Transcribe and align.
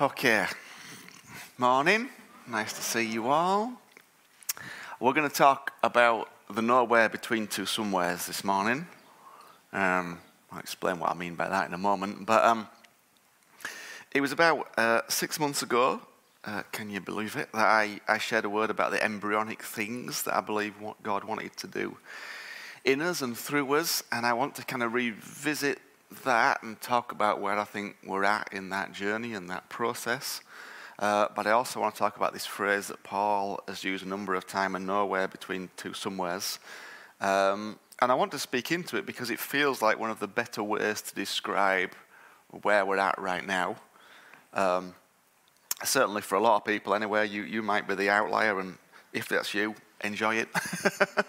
Okay. 0.00 0.44
Morning. 1.56 2.08
Nice 2.48 2.72
to 2.72 2.82
see 2.82 3.06
you 3.06 3.28
all. 3.28 3.80
We're 4.98 5.12
going 5.12 5.30
to 5.30 5.32
talk 5.32 5.72
about 5.84 6.30
the 6.50 6.62
nowhere 6.62 7.08
between 7.08 7.46
two 7.46 7.64
somewheres 7.64 8.26
this 8.26 8.42
morning. 8.42 8.88
Um, 9.72 10.18
I'll 10.50 10.58
explain 10.58 10.98
what 10.98 11.12
I 11.12 11.14
mean 11.14 11.36
by 11.36 11.48
that 11.48 11.68
in 11.68 11.74
a 11.74 11.78
moment. 11.78 12.26
But 12.26 12.44
um, 12.44 12.66
it 14.10 14.20
was 14.20 14.32
about 14.32 14.68
uh, 14.76 15.02
six 15.08 15.38
months 15.38 15.62
ago, 15.62 16.00
uh, 16.44 16.64
can 16.72 16.90
you 16.90 17.00
believe 17.00 17.36
it, 17.36 17.52
that 17.52 17.64
I, 17.64 18.00
I 18.08 18.18
shared 18.18 18.44
a 18.44 18.50
word 18.50 18.70
about 18.70 18.90
the 18.90 19.00
embryonic 19.00 19.62
things 19.62 20.24
that 20.24 20.36
I 20.36 20.40
believe 20.40 20.80
what 20.80 21.00
God 21.04 21.22
wanted 21.22 21.56
to 21.58 21.68
do 21.68 21.98
in 22.84 23.00
us 23.00 23.22
and 23.22 23.38
through 23.38 23.72
us. 23.74 24.02
And 24.10 24.26
I 24.26 24.32
want 24.32 24.56
to 24.56 24.64
kind 24.64 24.82
of 24.82 24.92
revisit 24.92 25.78
that 26.22 26.62
and 26.62 26.80
talk 26.80 27.12
about 27.12 27.40
where 27.40 27.58
I 27.58 27.64
think 27.64 27.96
we're 28.06 28.24
at 28.24 28.48
in 28.52 28.70
that 28.70 28.92
journey 28.92 29.34
and 29.34 29.50
that 29.50 29.68
process. 29.68 30.40
Uh, 30.98 31.26
but 31.34 31.46
I 31.46 31.50
also 31.50 31.80
want 31.80 31.94
to 31.94 31.98
talk 31.98 32.16
about 32.16 32.32
this 32.32 32.46
phrase 32.46 32.86
that 32.88 33.02
Paul 33.02 33.60
has 33.66 33.82
used 33.82 34.06
a 34.06 34.08
number 34.08 34.34
of 34.34 34.46
times 34.46 34.76
and 34.76 34.86
nowhere 34.86 35.26
between 35.26 35.70
two 35.76 35.92
somewheres. 35.92 36.58
Um, 37.20 37.78
and 38.00 38.12
I 38.12 38.14
want 38.14 38.32
to 38.32 38.38
speak 38.38 38.70
into 38.70 38.96
it 38.96 39.06
because 39.06 39.30
it 39.30 39.40
feels 39.40 39.82
like 39.82 39.98
one 39.98 40.10
of 40.10 40.20
the 40.20 40.28
better 40.28 40.62
ways 40.62 41.02
to 41.02 41.14
describe 41.14 41.90
where 42.62 42.84
we're 42.86 42.98
at 42.98 43.18
right 43.18 43.44
now. 43.44 43.76
Um, 44.52 44.94
certainly 45.82 46.22
for 46.22 46.36
a 46.36 46.40
lot 46.40 46.56
of 46.56 46.64
people, 46.64 46.94
anyway, 46.94 47.28
you, 47.28 47.42
you 47.42 47.62
might 47.62 47.88
be 47.88 47.94
the 47.94 48.10
outlier, 48.10 48.60
and 48.60 48.78
if 49.12 49.28
that's 49.28 49.52
you, 49.54 49.74
enjoy 50.02 50.36
it. 50.36 50.48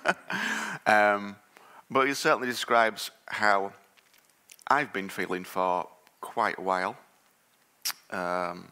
um, 0.85 1.35
but 1.90 2.07
it 2.07 2.15
certainly 2.15 2.48
describes 2.48 3.12
how 3.27 3.73
I've 4.68 4.92
been 4.92 5.10
feeling 5.10 5.44
for 5.44 5.88
quite 6.22 6.58
a 6.58 6.62
while. 6.62 6.98
Um, 8.10 8.70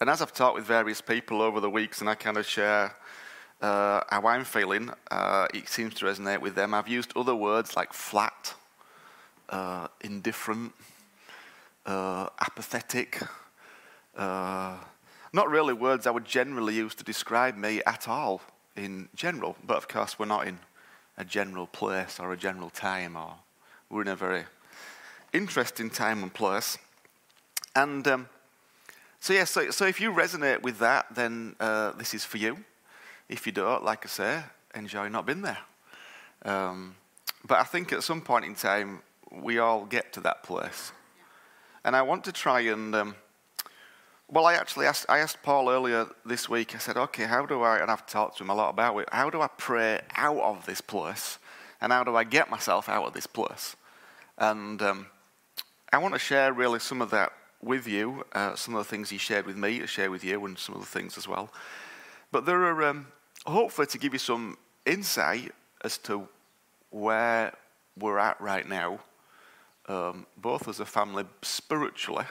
and 0.00 0.10
as 0.10 0.20
I've 0.20 0.32
talked 0.32 0.56
with 0.56 0.64
various 0.64 1.00
people 1.00 1.40
over 1.40 1.60
the 1.60 1.70
weeks 1.70 2.00
and 2.00 2.10
I 2.10 2.16
kind 2.16 2.36
of 2.36 2.44
share 2.44 2.96
uh, 3.60 4.00
how 4.10 4.26
I'm 4.26 4.44
feeling, 4.44 4.90
uh, 5.12 5.46
it 5.54 5.68
seems 5.68 5.94
to 5.94 6.06
resonate 6.06 6.40
with 6.40 6.56
them. 6.56 6.74
I've 6.74 6.88
used 6.88 7.12
other 7.14 7.36
words 7.36 7.76
like 7.76 7.92
flat, 7.92 8.54
uh, 9.48 9.86
indifferent, 10.00 10.72
uh, 11.86 12.26
apathetic. 12.40 13.20
Uh, 14.16 14.76
not 15.32 15.48
really 15.48 15.72
words 15.72 16.08
I 16.08 16.10
would 16.10 16.24
generally 16.24 16.74
use 16.74 16.96
to 16.96 17.04
describe 17.04 17.56
me 17.56 17.80
at 17.86 18.08
all 18.08 18.42
in 18.74 19.08
general, 19.14 19.54
but 19.64 19.76
of 19.76 19.86
course 19.86 20.18
we're 20.18 20.26
not 20.26 20.48
in 20.48 20.58
a 21.16 21.24
general 21.24 21.68
place 21.68 22.18
or 22.18 22.32
a 22.32 22.36
general 22.36 22.70
time, 22.70 23.16
or 23.16 23.34
we're 23.88 24.02
in 24.02 24.08
a 24.08 24.16
very 24.16 24.46
interesting 25.32 25.90
time 25.90 26.22
and 26.22 26.32
place. 26.32 26.78
And 27.74 28.06
um, 28.06 28.28
so, 29.20 29.32
yeah, 29.32 29.44
so, 29.44 29.70
so 29.70 29.86
if 29.86 30.00
you 30.00 30.12
resonate 30.12 30.62
with 30.62 30.78
that, 30.80 31.06
then 31.14 31.56
uh, 31.60 31.92
this 31.92 32.14
is 32.14 32.24
for 32.24 32.38
you. 32.38 32.58
If 33.28 33.46
you 33.46 33.52
don't, 33.52 33.84
like 33.84 34.04
I 34.04 34.08
say, 34.08 34.42
enjoy 34.74 35.08
not 35.08 35.26
being 35.26 35.42
there. 35.42 35.58
Um, 36.44 36.96
but 37.44 37.58
I 37.58 37.64
think 37.64 37.92
at 37.92 38.02
some 38.02 38.20
point 38.20 38.44
in 38.44 38.54
time, 38.54 39.00
we 39.30 39.58
all 39.58 39.84
get 39.84 40.12
to 40.14 40.20
that 40.20 40.42
place. 40.42 40.92
And 41.84 41.96
I 41.96 42.02
want 42.02 42.24
to 42.24 42.32
try 42.32 42.60
and, 42.60 42.94
um, 42.94 43.14
well, 44.28 44.46
I 44.46 44.54
actually 44.54 44.86
asked, 44.86 45.06
I 45.08 45.18
asked 45.18 45.42
Paul 45.42 45.70
earlier 45.70 46.06
this 46.24 46.48
week, 46.48 46.74
I 46.74 46.78
said, 46.78 46.96
okay, 46.96 47.24
how 47.24 47.46
do 47.46 47.62
I, 47.62 47.78
and 47.78 47.90
I've 47.90 48.06
talked 48.06 48.38
to 48.38 48.44
him 48.44 48.50
a 48.50 48.54
lot 48.54 48.70
about 48.70 48.96
it, 48.98 49.08
how 49.12 49.30
do 49.30 49.40
I 49.40 49.48
pray 49.56 50.00
out 50.16 50.40
of 50.40 50.66
this 50.66 50.80
place? 50.80 51.38
And 51.80 51.92
how 51.92 52.04
do 52.04 52.14
I 52.14 52.22
get 52.22 52.48
myself 52.50 52.88
out 52.88 53.04
of 53.04 53.12
this 53.12 53.26
place? 53.26 53.74
And 54.38 54.80
um, 54.82 55.06
I 55.94 55.98
want 55.98 56.14
to 56.14 56.18
share 56.18 56.54
really 56.54 56.78
some 56.78 57.02
of 57.02 57.10
that 57.10 57.32
with 57.62 57.86
you, 57.86 58.24
uh, 58.32 58.54
some 58.54 58.74
of 58.74 58.78
the 58.78 58.88
things 58.88 59.10
he 59.10 59.18
shared 59.18 59.44
with 59.44 59.58
me 59.58 59.78
to 59.78 59.86
share 59.86 60.10
with 60.10 60.24
you, 60.24 60.44
and 60.46 60.58
some 60.58 60.74
of 60.74 60.80
the 60.80 60.86
things 60.86 61.18
as 61.18 61.28
well. 61.28 61.50
But 62.30 62.46
there 62.46 62.62
are 62.64 62.84
um, 62.84 63.08
hopefully 63.44 63.86
to 63.88 63.98
give 63.98 64.14
you 64.14 64.18
some 64.18 64.56
insight 64.86 65.52
as 65.84 65.98
to 65.98 66.26
where 66.88 67.52
we're 67.98 68.18
at 68.18 68.40
right 68.40 68.66
now, 68.66 69.00
um, 69.86 70.26
both 70.38 70.66
as 70.66 70.80
a 70.80 70.86
family 70.86 71.24
spiritually, 71.42 72.24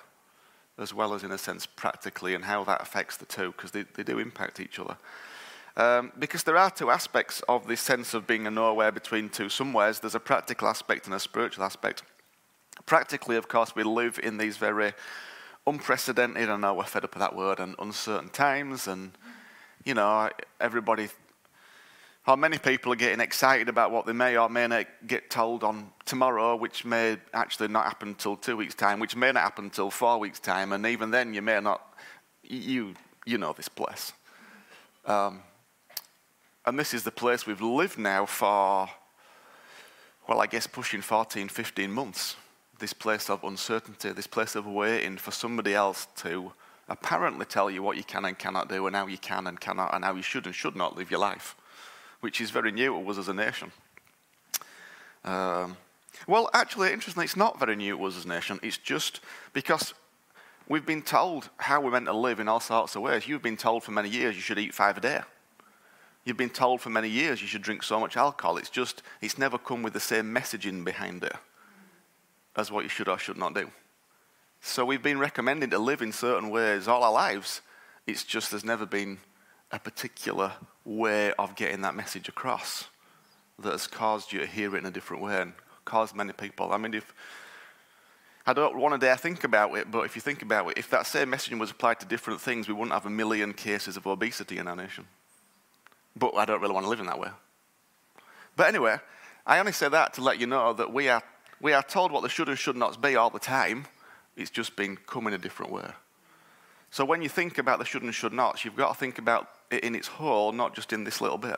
as 0.80 0.92
well 0.92 1.14
as 1.14 1.24
in 1.24 1.32
a 1.32 1.38
sense 1.38 1.68
practically, 1.68 2.34
and 2.34 2.44
how 2.44 2.64
that 2.64 2.82
affects 2.82 3.18
the 3.18 3.26
two, 3.26 3.52
because 3.52 3.70
they, 3.70 3.84
they 3.94 4.04
do 4.04 4.18
impact 4.18 4.60
each 4.60 4.80
other. 4.80 4.98
Um, 5.78 6.12
because 6.18 6.44
there 6.44 6.58
are 6.58 6.72
two 6.72 6.90
aspects 6.90 7.42
of 7.48 7.68
this 7.68 7.80
sense 7.80 8.16
of 8.16 8.26
being 8.26 8.48
a 8.48 8.52
nowhere 8.52 8.92
between 8.92 9.30
two 9.30 9.50
somewheres. 9.50 10.00
There's 10.00 10.16
a 10.16 10.20
practical 10.20 10.68
aspect 10.68 11.06
and 11.06 11.14
a 11.14 11.20
spiritual 11.20 11.64
aspect. 11.64 12.02
Practically, 12.86 13.36
of 13.36 13.48
course, 13.48 13.76
we 13.76 13.84
live 13.84 14.20
in 14.22 14.38
these 14.38 14.58
very 14.58 14.94
unprecedented, 15.68 16.50
I 16.50 16.58
know 16.58 16.74
we're 16.74 16.84
fed 16.84 17.04
up 17.04 17.14
with 17.14 17.22
that 17.22 17.36
word, 17.36 17.60
and 17.60 17.76
uncertain 17.80 18.30
times. 18.30 18.88
And, 18.88 19.12
you 19.84 19.94
know, 19.94 20.30
everybody, 20.60 21.10
how 22.24 22.36
many 22.36 22.58
people 22.58 22.92
are 22.94 22.98
getting 22.98 23.20
excited 23.20 23.70
about 23.70 23.92
what 23.92 24.06
they 24.06 24.14
may 24.14 24.38
or 24.38 24.50
may 24.50 24.68
not 24.68 24.88
get 25.06 25.30
told 25.30 25.64
on 25.64 25.92
tomorrow, 26.06 26.56
which 26.56 26.86
may 26.86 27.18
actually 27.34 27.68
not 27.68 27.86
happen 27.86 28.10
until 28.10 28.36
two 28.36 28.58
weeks' 28.58 28.76
time, 28.76 29.00
which 29.00 29.16
may 29.16 29.32
not 29.32 29.44
happen 29.44 29.66
until 29.66 29.90
four 29.90 30.20
weeks' 30.20 30.40
time. 30.40 30.72
And 30.74 30.86
even 30.86 31.12
then, 31.12 31.34
you 31.34 31.42
may 31.42 31.60
not, 31.60 31.82
you, 32.44 32.96
you 33.26 33.38
know 33.38 33.54
this 33.54 33.70
place. 33.70 34.14
Um, 35.06 35.42
and 36.66 36.78
this 36.78 36.94
is 36.94 37.04
the 37.04 37.12
place 37.12 37.46
we've 37.46 37.62
lived 37.62 37.98
now 37.98 38.26
for, 38.26 38.88
well, 40.28 40.42
I 40.42 40.48
guess 40.48 40.68
pushing 40.68 41.02
14, 41.02 41.50
15 41.50 41.92
months 41.92 42.36
this 42.82 42.92
place 42.92 43.30
of 43.30 43.44
uncertainty, 43.46 44.12
this 44.12 44.28
place 44.28 44.56
of 44.56 44.66
waiting 44.66 45.16
for 45.16 45.32
somebody 45.32 45.74
else 45.74 46.08
to 46.18 46.52
apparently 46.90 47.46
tell 47.46 47.72
you 47.72 47.82
what 47.82 47.96
you 47.96 48.04
can 48.04 48.26
and 48.26 48.38
cannot 48.38 48.68
do, 48.68 48.88
and 48.88 48.96
how 48.96 49.08
you 49.08 49.18
can 49.18 49.48
and 49.48 49.62
cannot, 49.62 49.94
and 49.94 50.04
how 50.04 50.14
you 50.16 50.24
should 50.24 50.46
and 50.46 50.54
should 50.54 50.76
not 50.76 50.98
live 50.98 51.10
your 51.10 51.20
life, 51.20 51.56
which 52.20 52.42
is 52.42 52.50
very 52.50 52.72
new 52.72 52.92
to 52.92 53.10
us 53.10 53.18
as 53.18 53.30
a 53.30 53.34
nation. 53.34 53.72
Um, 55.24 55.78
well, 56.28 56.50
actually, 56.54 56.92
interestingly, 56.92 57.26
it's 57.26 57.38
not 57.38 57.60
very 57.60 57.76
new 57.76 57.96
to 57.96 58.04
us 58.04 58.18
as 58.18 58.26
a 58.26 58.28
nation. 58.28 58.60
It's 58.62 58.78
just 58.78 59.22
because 59.54 59.94
we've 60.68 60.86
been 60.86 61.04
told 61.04 61.50
how 61.58 61.80
we're 61.80 61.92
meant 61.92 62.08
to 62.08 62.14
live 62.14 62.40
in 62.40 62.48
all 62.48 62.60
sorts 62.60 62.96
of 62.96 63.04
ways. 63.04 63.28
You've 63.28 63.44
been 63.44 63.58
told 63.58 63.84
for 63.84 63.92
many 63.92 64.10
years 64.10 64.36
you 64.36 64.42
should 64.42 64.60
eat 64.60 64.74
five 64.74 64.98
a 64.98 65.02
day. 65.02 65.22
You've 66.26 66.38
been 66.38 66.50
told 66.50 66.82
for 66.82 66.90
many 66.90 67.10
years 67.10 67.42
you 67.42 67.48
should 67.48 67.62
drink 67.62 67.84
so 67.84 68.00
much 68.00 68.18
alcohol. 68.18 68.58
It's 68.58 68.70
just, 68.70 69.02
it's 69.22 69.38
never 69.38 69.58
come 69.58 69.82
with 69.84 69.94
the 69.94 70.00
same 70.00 70.34
messaging 70.34 70.84
behind 70.84 71.24
it 71.24 71.36
as 72.56 72.72
what 72.72 72.84
you 72.84 72.90
should 72.90 73.08
or 73.08 73.18
should 73.18 73.38
not 73.38 73.54
do. 73.54 73.70
So 74.62 74.86
we've 74.86 75.02
been 75.02 75.20
recommended 75.20 75.72
to 75.72 75.80
live 75.80 76.02
in 76.02 76.12
certain 76.12 76.50
ways 76.50 76.88
all 76.88 77.04
our 77.04 77.12
lives. 77.12 77.62
It's 78.06 78.24
just 78.24 78.52
there's 78.52 78.66
never 78.66 78.86
been 78.86 79.20
a 79.72 79.80
particular 79.80 80.54
way 80.86 81.34
of 81.34 81.56
getting 81.56 81.82
that 81.82 81.96
message 81.96 82.28
across 82.30 82.86
that 83.60 83.72
has 83.72 83.88
caused 83.88 84.32
you 84.32 84.40
to 84.40 84.46
hear 84.46 84.76
it 84.76 84.80
in 84.80 84.86
a 84.86 84.92
different 84.92 85.24
way 85.24 85.42
and 85.42 85.54
caused 85.86 86.16
many 86.16 86.34
people. 86.34 86.72
I 86.72 86.78
mean, 86.78 86.94
if 86.94 87.14
I 88.46 88.54
don't 88.54 88.78
want 88.78 88.94
to 88.94 89.06
dare 89.06 89.18
think 89.18 89.44
about 89.44 89.76
it, 89.78 89.92
but 89.92 90.02
if 90.02 90.16
you 90.16 90.22
think 90.22 90.42
about 90.42 90.70
it, 90.72 90.78
if 90.78 90.90
that 90.90 91.06
same 91.06 91.32
messaging 91.32 91.60
was 91.60 91.72
applied 91.72 92.00
to 92.00 92.06
different 92.06 92.42
things, 92.42 92.68
we 92.68 92.74
wouldn't 92.74 92.94
have 92.94 93.06
a 93.06 93.10
million 93.10 93.54
cases 93.54 93.98
of 93.98 94.08
obesity 94.08 94.58
in 94.58 94.68
our 94.68 94.76
nation. 94.76 95.06
But 96.16 96.36
I 96.36 96.46
don't 96.46 96.62
really 96.62 96.74
want 96.74 96.86
to 96.86 96.90
live 96.90 97.00
in 97.00 97.06
that 97.06 97.20
way. 97.20 97.30
But 98.56 98.68
anyway, 98.68 98.98
I 99.46 99.60
only 99.60 99.72
say 99.72 99.90
that 99.90 100.14
to 100.16 100.22
let 100.22 100.40
you 100.40 100.48
know 100.48 100.74
that 100.74 100.92
we 100.92 101.08
are 101.08 101.24
we 101.62 101.74
are 101.74 101.84
told 101.84 102.12
what 102.12 102.24
the 102.24 102.30
should 102.30 102.50
and 102.50 102.58
should 102.58 102.76
nots 102.76 102.98
be 102.98 103.16
all 103.16 103.30
the 103.30 103.40
time. 103.40 103.86
It's 104.36 104.50
just 104.50 104.76
been 104.76 104.98
come 104.98 105.28
in 105.28 105.34
a 105.34 105.38
different 105.38 105.72
way. 105.72 105.90
So 106.90 107.06
when 107.06 107.22
you 107.22 107.30
think 107.30 107.58
about 107.58 107.80
the 107.80 107.86
should 107.86 108.04
and 108.04 108.14
should 108.14 108.34
nots, 108.34 108.66
you've 108.66 108.76
got 108.76 108.94
to 108.94 109.00
think 109.00 109.18
about 109.18 109.50
it 109.70 109.84
in 109.84 109.96
its 109.96 110.08
whole, 110.08 110.52
not 110.52 110.76
just 110.76 110.92
in 110.92 111.04
this 111.04 111.22
little 111.22 111.38
bit. 111.38 111.58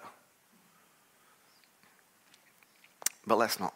But 3.25 3.37
let's 3.37 3.59
not. 3.59 3.73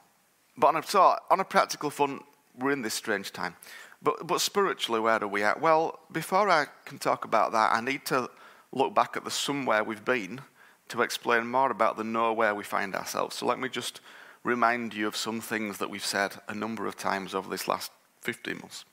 But 0.58 0.68
on 0.68 0.78
a, 0.78 0.84
so 0.84 1.16
on 1.30 1.40
a 1.40 1.44
practical 1.44 1.90
front, 1.90 2.24
we're 2.58 2.72
in 2.72 2.82
this 2.82 2.94
strange 2.94 3.32
time. 3.32 3.56
But, 4.02 4.28
but 4.28 4.42
spiritually, 4.42 5.00
where 5.00 5.24
are 5.24 5.28
we 5.28 5.44
at? 5.44 5.62
Well, 5.62 6.00
before 6.12 6.50
I 6.50 6.66
can 6.86 7.00
talk 7.00 7.26
about 7.26 7.52
that, 7.54 7.74
I 7.74 7.82
need 7.82 8.06
to 8.06 8.30
look 8.72 8.94
back 8.94 9.18
at 9.18 9.24
the 9.24 9.32
somewhere 9.32 9.84
we've 9.84 10.06
been 10.06 10.42
to 10.90 11.02
explain 11.02 11.48
more 11.48 11.72
about 11.72 11.98
the 11.98 12.04
nowhere 12.04 12.54
we 12.54 12.64
find 12.64 12.96
ourselves. 12.96 13.36
So 13.36 13.46
let 13.46 13.60
me 13.60 13.70
just 13.70 14.02
remind 14.48 14.94
you 14.94 15.06
of 15.08 15.18
some 15.18 15.42
things 15.42 15.78
that 15.78 15.90
we've 15.90 16.06
said 16.06 16.36
a 16.48 16.56
number 16.56 16.88
of 16.88 16.96
times 16.96 17.36
over 17.36 17.50
this 17.50 17.68
last 17.68 17.92
15 18.22 18.60
months. 18.60 18.86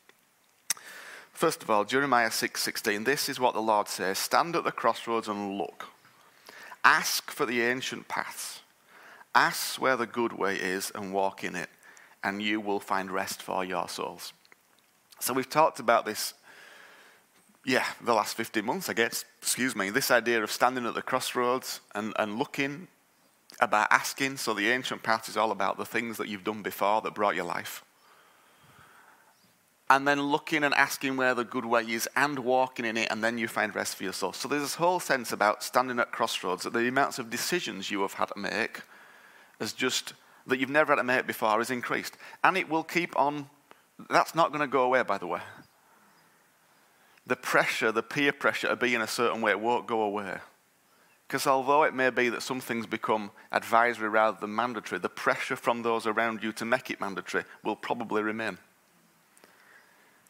First 1.33 1.63
of 1.63 1.71
all, 1.71 1.85
Jeremiah 1.85 2.31
6:16, 2.31 3.05
this 3.05 3.29
is 3.29 3.39
what 3.39 3.55
the 3.55 3.63
Lord 3.63 3.89
says, 3.89 4.19
stand 4.19 4.57
at 4.57 4.65
the 4.65 4.73
crossroads 4.73 5.29
and 5.29 5.57
look. 5.57 5.87
Ask 6.85 7.31
for 7.31 7.47
the 7.47 7.63
ancient 7.63 8.09
paths. 8.09 8.63
Ask 9.33 9.81
where 9.81 9.97
the 9.97 10.07
good 10.07 10.33
way 10.33 10.57
is 10.57 10.91
and 10.93 11.13
walk 11.13 11.45
in 11.45 11.55
it, 11.55 11.71
and 12.23 12.43
you 12.43 12.61
will 12.61 12.81
find 12.81 13.11
rest 13.11 13.41
for 13.41 13.65
your 13.65 13.89
souls. 13.89 14.33
So 15.21 15.33
we've 15.33 15.49
talked 15.49 15.79
about 15.79 16.05
this 16.05 16.35
yeah, 17.65 17.87
the 18.03 18.13
last 18.13 18.37
15 18.37 18.63
months, 18.63 18.91
I 18.91 18.93
guess, 18.93 19.25
excuse 19.41 19.75
me, 19.75 19.89
this 19.89 20.11
idea 20.11 20.43
of 20.43 20.51
standing 20.51 20.85
at 20.85 20.95
the 20.95 21.01
crossroads 21.01 21.81
and, 21.95 22.13
and 22.19 22.39
looking 22.39 22.89
about 23.61 23.89
asking. 23.91 24.37
So 24.37 24.55
the 24.55 24.71
ancient 24.71 25.03
path 25.03 25.29
is 25.29 25.37
all 25.37 25.51
about 25.51 25.79
the 25.79 25.85
things 25.85 26.17
that 26.19 26.29
you've 26.29 26.45
done 26.45 26.63
before 26.63 27.01
that 27.03 27.15
brought 27.15 27.35
your 27.35 27.45
life. 27.45 27.85
and 29.91 30.09
then 30.09 30.21
looking 30.21 30.65
and 30.65 30.75
asking 30.75 31.17
where 31.17 31.35
the 31.35 31.45
good 31.45 31.65
way 31.65 31.83
is 31.83 32.09
and 32.17 32.39
walking 32.39 32.85
in 32.85 32.97
it, 32.97 33.09
and 33.11 33.23
then 33.23 33.37
you 33.37 33.47
find 33.47 33.75
rest 33.75 33.97
for 33.97 34.05
yourself. 34.05 34.35
So 34.37 34.49
there's 34.49 34.63
this 34.63 34.75
whole 34.77 34.99
sense 34.99 35.31
about 35.31 35.63
standing 35.63 35.99
at 35.99 36.11
crossroads 36.11 36.65
that 36.65 36.73
the 36.73 36.89
amounts 36.89 37.19
of 37.19 37.29
decisions 37.29 37.91
you 37.91 38.01
have 38.01 38.15
had 38.15 38.27
to 38.27 38.39
make 38.39 38.81
as 39.61 39.73
just 39.73 40.15
that 40.47 40.59
you've 40.59 40.71
never 40.71 40.93
had 40.93 40.97
to 40.97 41.05
make 41.05 41.27
before 41.27 41.61
is 41.61 41.71
increased. 41.71 42.17
And 42.43 42.57
it 42.57 42.69
will 42.69 42.83
keep 42.83 43.17
on, 43.19 43.49
that's 44.11 44.35
not 44.35 44.49
going 44.49 44.61
to 44.63 44.67
go 44.67 44.83
away, 44.83 45.03
by 45.03 45.19
the 45.19 45.27
way. 45.27 45.41
The 47.27 47.37
pressure, 47.37 47.93
the 47.93 48.03
peer 48.03 48.33
pressure 48.33 48.69
to 48.69 48.77
be 48.77 48.95
in 48.95 49.01
a 49.01 49.07
certain 49.07 49.43
way 49.43 49.55
won't 49.55 49.87
go 49.87 50.03
away. 50.03 50.39
Because 51.27 51.47
although 51.47 51.85
it 51.85 51.95
may 51.95 52.11
be 52.11 52.29
that 52.29 52.43
some 52.43 52.61
things 52.61 52.87
become 52.87 53.31
advisory 53.51 54.09
rather 54.09 54.37
than 54.41 54.55
mandatory, 54.55 54.99
the 54.99 55.09
pressure 55.09 55.57
from 55.57 55.83
those 55.83 56.07
around 56.07 56.43
you 56.43 56.53
to 56.53 56.65
make 56.65 56.91
it 56.91 57.01
mandatory 57.01 57.45
will 57.63 57.77
probably 57.77 58.23
remain. 58.23 58.59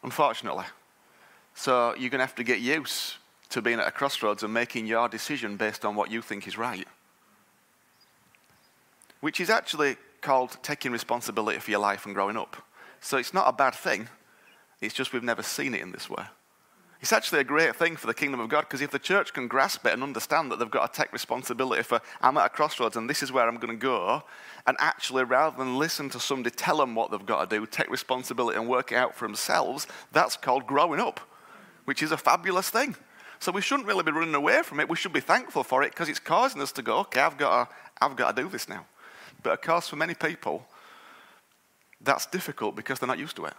Unfortunately. 0.03 0.65
So 1.53 1.95
you're 1.95 2.09
going 2.09 2.19
to 2.19 2.25
have 2.25 2.35
to 2.35 2.43
get 2.43 2.59
used 2.59 3.15
to 3.49 3.61
being 3.61 3.79
at 3.79 3.87
a 3.87 3.91
crossroads 3.91 4.43
and 4.43 4.53
making 4.53 4.87
your 4.87 5.07
decision 5.07 5.57
based 5.57 5.85
on 5.85 5.95
what 5.95 6.11
you 6.11 6.21
think 6.21 6.47
is 6.47 6.57
right. 6.57 6.87
Which 9.21 9.39
is 9.39 9.49
actually 9.49 9.97
called 10.21 10.57
taking 10.63 10.91
responsibility 10.91 11.59
for 11.59 11.71
your 11.71 11.79
life 11.79 12.05
and 12.05 12.15
growing 12.15 12.37
up. 12.37 12.57
So 12.99 13.17
it's 13.17 13.33
not 13.33 13.47
a 13.47 13.53
bad 13.53 13.75
thing, 13.75 14.09
it's 14.81 14.93
just 14.93 15.13
we've 15.13 15.23
never 15.23 15.43
seen 15.43 15.73
it 15.73 15.81
in 15.81 15.91
this 15.91 16.09
way. 16.09 16.23
It's 17.05 17.13
actually 17.13 17.41
a 17.41 17.43
great 17.43 17.75
thing 17.75 17.97
for 17.97 18.07
the 18.07 18.15
kingdom 18.15 18.39
of 18.39 18.49
God 18.49 18.61
because 18.61 18.81
if 18.81 18.89
the 18.89 18.97
church 18.97 19.31
can 19.31 19.47
grasp 19.47 19.85
it 19.85 19.93
and 19.93 20.01
understand 20.01 20.51
that 20.51 20.57
they've 20.57 20.71
got 20.71 20.91
to 20.91 21.01
take 21.03 21.13
responsibility 21.13 21.83
for, 21.83 22.01
I'm 22.19 22.35
at 22.35 22.47
a 22.47 22.49
crossroads 22.49 22.97
and 22.97 23.07
this 23.07 23.21
is 23.21 23.31
where 23.31 23.47
I'm 23.47 23.57
going 23.57 23.77
to 23.77 23.79
go, 23.79 24.23
and 24.65 24.75
actually, 24.79 25.23
rather 25.23 25.55
than 25.55 25.77
listen 25.77 26.09
to 26.09 26.19
somebody 26.19 26.49
tell 26.55 26.77
them 26.77 26.95
what 26.95 27.11
they've 27.11 27.23
got 27.23 27.47
to 27.47 27.59
do, 27.59 27.67
take 27.67 27.91
responsibility 27.91 28.57
and 28.57 28.67
work 28.67 28.91
it 28.91 28.95
out 28.95 29.13
for 29.13 29.27
themselves, 29.27 29.85
that's 30.13 30.35
called 30.35 30.65
growing 30.65 30.99
up, 30.99 31.19
which 31.83 32.01
is 32.01 32.11
a 32.11 32.17
fabulous 32.17 32.71
thing. 32.71 32.95
So 33.39 33.51
we 33.51 33.61
shouldn't 33.61 33.87
really 33.87 34.01
be 34.01 34.11
running 34.11 34.33
away 34.33 34.63
from 34.63 34.79
it. 34.79 34.89
We 34.89 34.95
should 34.95 35.13
be 35.13 35.19
thankful 35.19 35.63
for 35.63 35.83
it 35.83 35.91
because 35.91 36.09
it's 36.09 36.17
causing 36.17 36.59
us 36.59 36.71
to 36.71 36.81
go, 36.81 37.01
okay, 37.01 37.21
I've 37.21 37.37
got 37.37 37.69
to, 37.69 37.75
I've 38.01 38.15
got 38.15 38.35
to 38.35 38.41
do 38.41 38.49
this 38.49 38.67
now. 38.67 38.83
But 39.43 39.53
of 39.53 39.61
course, 39.61 39.87
for 39.87 39.95
many 39.95 40.15
people, 40.15 40.65
that's 42.01 42.25
difficult 42.25 42.75
because 42.75 42.97
they're 42.97 43.05
not 43.05 43.19
used 43.19 43.35
to 43.35 43.45
it. 43.45 43.53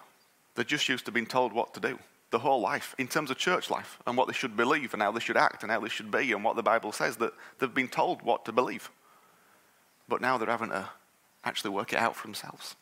They're 0.57 0.65
just 0.65 0.89
used 0.89 1.05
to 1.05 1.13
being 1.13 1.27
told 1.27 1.53
what 1.53 1.75
to 1.75 1.79
do 1.79 1.97
the 2.37 2.41
whole 2.41 2.61
life 2.61 2.95
in 2.99 3.09
terms 3.09 3.31
of 3.31 3.39
church 3.39 3.71
life 3.71 3.99
and 4.07 4.15
what 4.15 4.27
they 4.27 4.35
should 4.35 4.59
believe 4.59 4.93
and 4.93 5.03
how 5.03 5.11
they 5.11 5.21
should 5.21 5.39
act 5.39 5.63
and 5.63 5.73
how 5.73 5.81
they 5.81 5.89
should 5.89 6.11
be 6.11 6.33
and 6.33 6.45
what 6.45 6.55
the 6.55 6.63
Bible 6.63 6.93
says 6.93 7.17
that 7.17 7.33
they've 7.59 7.73
been 7.73 7.89
told 7.89 8.21
what 8.21 8.45
to 8.45 8.53
believe. 8.53 8.91
But 10.07 10.21
now 10.21 10.37
they're 10.37 10.51
having 10.51 10.69
to 10.69 10.87
actually 11.45 11.71
work 11.71 11.95
it 11.95 11.99
out 11.99 12.15
for 12.15 12.27
themselves. 12.27 12.77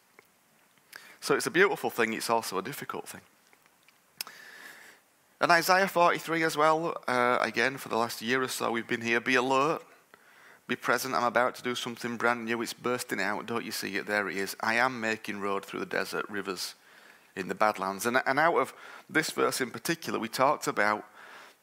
So 1.21 1.37
it's 1.37 1.47
a 1.47 1.53
beautiful 1.53 1.89
thing, 1.89 2.15
it's 2.15 2.29
also 2.29 2.59
a 2.59 2.63
difficult 2.63 3.07
thing. 3.07 3.21
And 5.41 5.53
Isaiah 5.53 5.87
43 5.87 6.43
as 6.43 6.57
well, 6.57 6.97
uh, 7.07 7.39
again, 7.41 7.77
for 7.77 7.89
the 7.89 7.97
last 7.97 8.21
year 8.21 8.43
or 8.43 8.49
so, 8.49 8.73
we've 8.73 8.89
been 8.89 9.03
here. 9.03 9.21
Be 9.21 9.37
alert, 9.37 9.83
be 10.67 10.75
present. 10.75 11.15
I'm 11.15 11.23
about 11.23 11.55
to 11.55 11.63
do 11.63 11.77
something 11.77 12.17
brand 12.17 12.45
new. 12.45 12.61
It's 12.61 12.73
bursting 12.73 13.21
out. 13.21 13.47
Don't 13.47 13.65
you 13.65 13.73
see 13.73 13.95
it? 13.95 14.07
There 14.07 14.29
it 14.29 14.37
is. 14.37 14.57
I 14.59 14.75
am 14.75 15.01
making 15.01 15.41
road 15.41 15.65
through 15.65 15.81
the 15.81 15.87
desert, 15.87 16.29
rivers 16.29 16.75
in 17.37 17.49
the 17.49 17.55
Badlands. 17.55 18.07
And, 18.07 18.23
and 18.27 18.39
out 18.39 18.57
of 18.57 18.75
this 19.09 19.31
verse 19.31 19.61
in 19.61 19.71
particular, 19.71 20.19
we 20.19 20.29
talked 20.29 20.67
about 20.67 21.05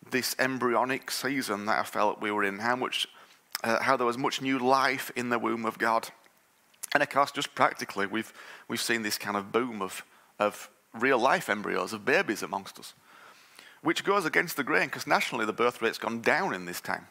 this 0.10 0.36
embryonic 0.40 1.12
season 1.12 1.66
that 1.66 1.80
I 1.80 1.84
felt 1.84 2.22
we 2.22 2.32
were 2.32 2.44
in, 2.44 2.60
how 2.60 2.76
much, 2.76 3.08
uh, 3.64 3.82
how 3.82 3.96
there 3.96 4.06
was 4.06 4.18
much 4.18 4.42
new 4.42 4.60
life 4.60 5.12
in 5.16 5.30
the 5.30 5.40
womb 5.40 5.66
of 5.66 5.78
God. 5.78 6.10
And 6.94 7.04
of 7.04 7.10
course, 7.10 7.32
just 7.32 7.56
practically, 7.56 8.06
we've, 8.06 8.34
we've 8.68 8.82
seen 8.82 9.04
this 9.04 9.18
kind 9.18 9.38
of 9.38 9.52
boom 9.52 9.82
of, 9.82 10.04
of 10.40 10.70
real 10.94 11.20
life 11.20 11.50
embryos, 11.50 11.94
of 11.94 12.04
babies 12.04 12.44
amongst 12.44 12.80
us, 12.80 12.94
which 13.82 14.04
goes 14.04 14.26
against 14.26 14.58
the 14.58 14.64
grain 14.64 14.88
because 14.88 15.08
nationally 15.08 15.46
the 15.46 15.54
birth 15.54 15.82
rate's 15.82 15.98
gone 15.98 16.22
down 16.22 16.54
in 16.54 16.66
this 16.66 16.82
time. 16.82 17.08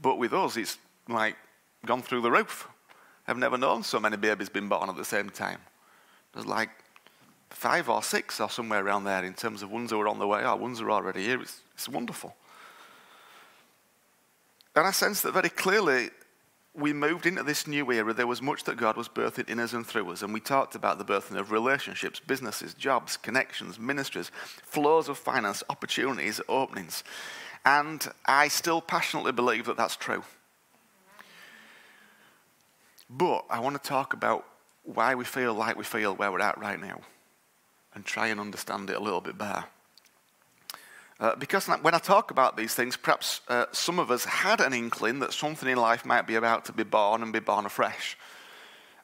But 0.00 0.18
with 0.18 0.32
us, 0.32 0.56
it's 0.56 0.78
like 1.08 1.36
gone 1.84 2.00
through 2.00 2.22
the 2.22 2.30
roof. 2.30 2.68
I've 3.26 3.36
never 3.36 3.58
known 3.58 3.82
so 3.82 4.00
many 4.00 4.16
babies 4.16 4.48
being 4.48 4.68
born 4.68 4.88
at 4.88 4.96
the 4.96 5.04
same 5.04 5.30
time. 5.30 5.58
There's 6.32 6.46
like 6.46 6.70
five 7.54 7.88
or 7.88 8.02
six 8.02 8.40
or 8.40 8.50
somewhere 8.50 8.84
around 8.84 9.04
there 9.04 9.24
in 9.24 9.32
terms 9.32 9.62
of 9.62 9.70
ones 9.70 9.90
who 9.90 10.00
are 10.00 10.08
on 10.08 10.18
the 10.18 10.26
way 10.26 10.44
or 10.44 10.56
ones 10.56 10.80
who 10.80 10.86
are 10.86 10.90
already 10.90 11.22
here. 11.22 11.40
It's, 11.40 11.60
it's 11.74 11.88
wonderful. 11.88 12.34
And 14.76 14.86
I 14.86 14.90
sense 14.90 15.22
that 15.22 15.32
very 15.32 15.48
clearly 15.48 16.10
we 16.74 16.92
moved 16.92 17.26
into 17.26 17.44
this 17.44 17.68
new 17.68 17.90
era. 17.92 18.12
There 18.12 18.26
was 18.26 18.42
much 18.42 18.64
that 18.64 18.76
God 18.76 18.96
was 18.96 19.08
birthing 19.08 19.48
in 19.48 19.60
us 19.60 19.72
and 19.72 19.86
through 19.86 20.10
us. 20.10 20.22
And 20.22 20.34
we 20.34 20.40
talked 20.40 20.74
about 20.74 20.98
the 20.98 21.04
birthing 21.04 21.38
of 21.38 21.52
relationships, 21.52 22.18
businesses, 22.18 22.74
jobs, 22.74 23.16
connections, 23.16 23.78
ministries, 23.78 24.32
flows 24.64 25.08
of 25.08 25.16
finance, 25.16 25.62
opportunities, 25.70 26.40
openings. 26.48 27.04
And 27.64 28.04
I 28.26 28.48
still 28.48 28.80
passionately 28.80 29.30
believe 29.30 29.66
that 29.66 29.76
that's 29.76 29.96
true. 29.96 30.24
But 33.08 33.44
I 33.48 33.60
want 33.60 33.80
to 33.80 33.88
talk 33.88 34.12
about 34.12 34.44
why 34.82 35.14
we 35.14 35.24
feel 35.24 35.54
like 35.54 35.76
we 35.76 35.84
feel 35.84 36.16
where 36.16 36.32
we're 36.32 36.40
at 36.40 36.58
right 36.58 36.80
now 36.80 37.00
and 37.94 38.04
try 38.04 38.28
and 38.28 38.40
understand 38.40 38.90
it 38.90 38.96
a 38.96 39.00
little 39.00 39.20
bit 39.20 39.38
better. 39.38 39.64
Uh, 41.20 41.36
because 41.36 41.66
when 41.66 41.94
I 41.94 41.98
talk 41.98 42.30
about 42.30 42.56
these 42.56 42.74
things, 42.74 42.96
perhaps 42.96 43.40
uh, 43.48 43.66
some 43.72 43.98
of 43.98 44.10
us 44.10 44.24
had 44.24 44.60
an 44.60 44.72
inkling 44.72 45.20
that 45.20 45.32
something 45.32 45.68
in 45.68 45.78
life 45.78 46.04
might 46.04 46.26
be 46.26 46.34
about 46.34 46.64
to 46.66 46.72
be 46.72 46.82
born 46.82 47.22
and 47.22 47.32
be 47.32 47.38
born 47.38 47.66
afresh. 47.66 48.18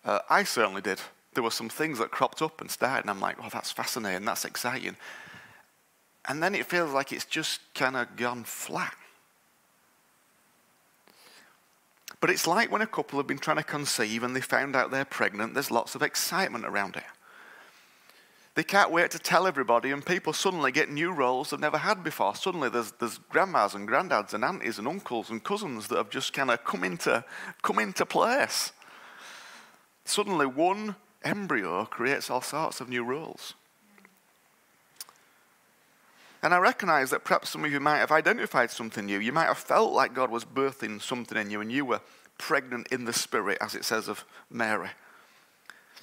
Uh, 0.04 0.18
I 0.28 0.42
certainly 0.42 0.82
did. 0.82 1.00
There 1.34 1.44
were 1.44 1.50
some 1.50 1.68
things 1.68 1.98
that 1.98 2.10
cropped 2.10 2.42
up 2.42 2.60
and 2.60 2.70
started, 2.70 3.02
and 3.02 3.10
I'm 3.10 3.20
like, 3.20 3.36
oh, 3.40 3.48
that's 3.52 3.70
fascinating, 3.70 4.24
that's 4.24 4.44
exciting. 4.44 4.96
And 6.26 6.42
then 6.42 6.54
it 6.54 6.66
feels 6.66 6.92
like 6.92 7.12
it's 7.12 7.24
just 7.24 7.60
kind 7.74 7.96
of 7.96 8.16
gone 8.16 8.44
flat. 8.44 8.94
But 12.20 12.30
it's 12.30 12.46
like 12.46 12.70
when 12.70 12.82
a 12.82 12.86
couple 12.86 13.18
have 13.18 13.26
been 13.26 13.38
trying 13.38 13.56
to 13.56 13.62
conceive 13.62 14.22
and 14.24 14.36
they 14.36 14.40
found 14.40 14.76
out 14.76 14.90
they're 14.90 15.04
pregnant, 15.04 15.54
there's 15.54 15.70
lots 15.70 15.94
of 15.94 16.02
excitement 16.02 16.66
around 16.66 16.96
it. 16.96 17.04
They 18.60 18.64
can't 18.64 18.90
wait 18.90 19.10
to 19.12 19.18
tell 19.18 19.46
everybody, 19.46 19.90
and 19.90 20.04
people 20.04 20.34
suddenly 20.34 20.70
get 20.70 20.90
new 20.90 21.12
roles 21.12 21.48
they've 21.48 21.58
never 21.58 21.78
had 21.78 22.04
before. 22.04 22.34
Suddenly, 22.34 22.68
there's, 22.68 22.92
there's 23.00 23.16
grandmas 23.16 23.74
and 23.74 23.88
granddads 23.88 24.34
and 24.34 24.44
aunties 24.44 24.78
and 24.78 24.86
uncles 24.86 25.30
and 25.30 25.42
cousins 25.42 25.88
that 25.88 25.96
have 25.96 26.10
just 26.10 26.34
kind 26.34 26.50
of 26.50 26.62
come 26.62 26.84
into, 26.84 27.24
come 27.62 27.78
into 27.78 28.04
place. 28.04 28.72
Suddenly, 30.04 30.44
one 30.44 30.96
embryo 31.24 31.86
creates 31.86 32.28
all 32.28 32.42
sorts 32.42 32.82
of 32.82 32.90
new 32.90 33.02
roles. 33.02 33.54
And 36.42 36.52
I 36.52 36.58
recognize 36.58 37.08
that 37.12 37.24
perhaps 37.24 37.48
some 37.48 37.64
of 37.64 37.72
you 37.72 37.80
might 37.80 38.00
have 38.00 38.12
identified 38.12 38.70
something 38.70 39.06
new. 39.06 39.20
You 39.20 39.32
might 39.32 39.46
have 39.46 39.56
felt 39.56 39.94
like 39.94 40.12
God 40.12 40.30
was 40.30 40.44
birthing 40.44 41.00
something 41.00 41.38
in 41.38 41.50
you, 41.50 41.62
and 41.62 41.72
you 41.72 41.86
were 41.86 42.02
pregnant 42.36 42.88
in 42.88 43.06
the 43.06 43.14
spirit, 43.14 43.56
as 43.62 43.74
it 43.74 43.86
says 43.86 44.06
of 44.06 44.26
Mary. 44.50 44.90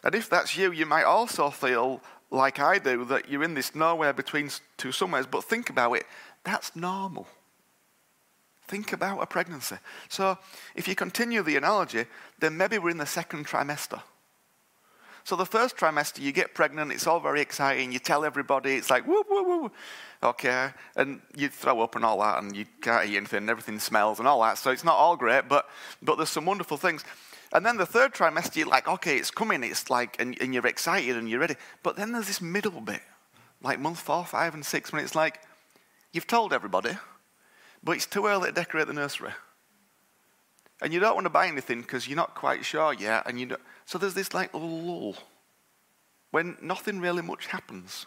And 0.04 0.16
if 0.16 0.28
that's 0.28 0.58
you, 0.58 0.72
you 0.72 0.88
might 0.88 1.04
also 1.04 1.52
feel 1.52 2.02
like 2.30 2.60
I 2.60 2.80
do, 2.80 3.06
that 3.06 3.30
you're 3.30 3.44
in 3.44 3.54
this 3.54 3.74
nowhere 3.74 4.14
between 4.14 4.50
two 4.78 4.92
somewheres, 4.92 5.26
but 5.26 5.44
think 5.44 5.70
about 5.70 5.94
it, 5.94 6.06
that's 6.44 6.76
normal. 6.76 7.28
Think 8.68 8.92
about 8.92 9.22
a 9.22 9.26
pregnancy. 9.26 9.78
So, 10.10 10.38
if 10.76 10.88
you 10.88 10.96
continue 10.96 11.42
the 11.42 11.56
analogy, 11.56 12.06
then 12.40 12.58
maybe 12.58 12.78
we're 12.78 12.90
in 12.90 12.98
the 12.98 13.06
second 13.06 13.48
trimester. 13.48 14.02
So, 15.24 15.38
the 15.38 15.46
first 15.46 15.78
trimester, 15.78 16.20
you 16.20 16.34
get 16.34 16.54
pregnant, 16.54 16.92
it's 16.92 17.08
all 17.08 17.22
very 17.22 17.40
exciting, 17.40 17.94
you 17.94 18.00
tell 18.00 18.26
everybody, 18.26 18.76
it's 18.76 18.90
like, 18.90 19.08
woo, 19.08 19.24
woo, 19.30 19.44
woo, 19.44 19.72
okay, 20.22 20.72
and 20.98 21.22
you 21.36 21.48
throw 21.48 21.80
up 21.80 21.96
and 21.96 22.04
all 22.04 22.20
that, 22.20 22.44
and 22.44 22.56
you 22.56 22.66
can't 22.82 23.10
eat 23.10 23.16
anything, 23.16 23.38
and 23.38 23.50
everything 23.50 23.80
smells 23.80 24.20
and 24.20 24.28
all 24.28 24.42
that. 24.42 24.58
So, 24.58 24.72
it's 24.72 24.84
not 24.84 24.96
all 24.96 25.16
great, 25.16 25.48
but, 25.48 25.70
but 26.02 26.18
there's 26.18 26.30
some 26.30 26.46
wonderful 26.46 26.76
things. 26.76 27.06
And 27.54 27.66
then 27.66 27.78
the 27.78 27.86
third 27.86 28.14
trimester, 28.14 28.58
you're 28.58 28.68
like, 28.68 28.88
okay, 28.88 29.18
it's 29.18 29.32
coming. 29.32 29.64
It's 29.64 29.90
like, 29.90 30.20
and, 30.20 30.38
and, 30.42 30.54
you're 30.54 30.68
excited 30.68 31.16
and 31.16 31.30
you're 31.30 31.40
ready. 31.40 31.56
But 31.82 31.96
then 31.96 32.12
there's 32.12 32.28
this 32.28 32.42
middle 32.42 32.82
bit, 32.82 33.02
like 33.62 33.80
month 33.80 34.00
four, 34.00 34.26
five, 34.26 34.54
and 34.54 34.66
six, 34.66 34.92
when 34.92 35.04
it's 35.04 35.16
like, 35.16 35.42
you've 36.12 36.28
told 36.28 36.52
everybody, 36.52 36.98
but 37.84 37.94
it's 37.94 38.06
too 38.06 38.26
early 38.26 38.50
to 38.50 38.54
decorate 38.54 38.88
the 38.88 38.94
nursery. 38.94 39.32
And 40.82 40.94
you 40.94 41.00
don't 41.00 41.16
want 41.16 41.26
to 41.26 41.32
buy 41.32 41.48
anything 41.48 41.82
because 41.82 42.08
you're 42.08 42.18
not 42.18 42.36
quite 42.36 42.64
sure 42.64 42.94
yet. 42.94 43.24
And 43.26 43.40
you 43.40 43.48
know 43.48 43.58
so 43.86 43.98
there's 43.98 44.14
this 44.14 44.34
like 44.34 44.54
lull 44.54 45.16
when 46.32 46.58
nothing 46.62 47.00
really 47.00 47.24
much 47.24 47.48
happens. 47.48 48.06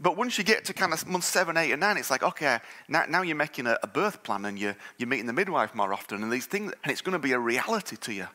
But 0.00 0.16
once 0.16 0.38
you 0.38 0.44
get 0.44 0.64
to 0.64 0.72
kind 0.72 0.94
of 0.94 1.06
month 1.06 1.24
seven, 1.24 1.58
eight, 1.58 1.72
and 1.72 1.80
nine, 1.80 1.98
it's 1.98 2.10
like, 2.10 2.22
okay, 2.22 2.58
now, 2.88 3.04
now 3.06 3.20
you're 3.20 3.36
making 3.36 3.66
a, 3.66 3.78
a, 3.82 3.86
birth 3.86 4.22
plan 4.22 4.46
and 4.46 4.58
you're, 4.58 4.74
you're 4.96 5.08
meeting 5.08 5.26
the 5.26 5.34
midwife 5.34 5.74
more 5.74 5.92
often 5.92 6.22
and 6.22 6.32
these 6.32 6.46
things, 6.46 6.72
and 6.82 6.90
it's 6.90 7.02
going 7.02 7.12
to 7.12 7.18
be 7.18 7.32
a 7.32 7.38
reality 7.38 7.96
to 7.96 8.12
you. 8.14 8.26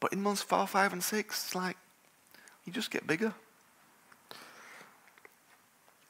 But 0.00 0.12
in 0.12 0.20
months 0.20 0.42
four, 0.42 0.66
five, 0.66 0.92
and 0.92 1.02
six, 1.02 1.44
it's 1.44 1.54
like, 1.54 1.76
you 2.64 2.72
just 2.72 2.90
get 2.90 3.06
bigger. 3.06 3.32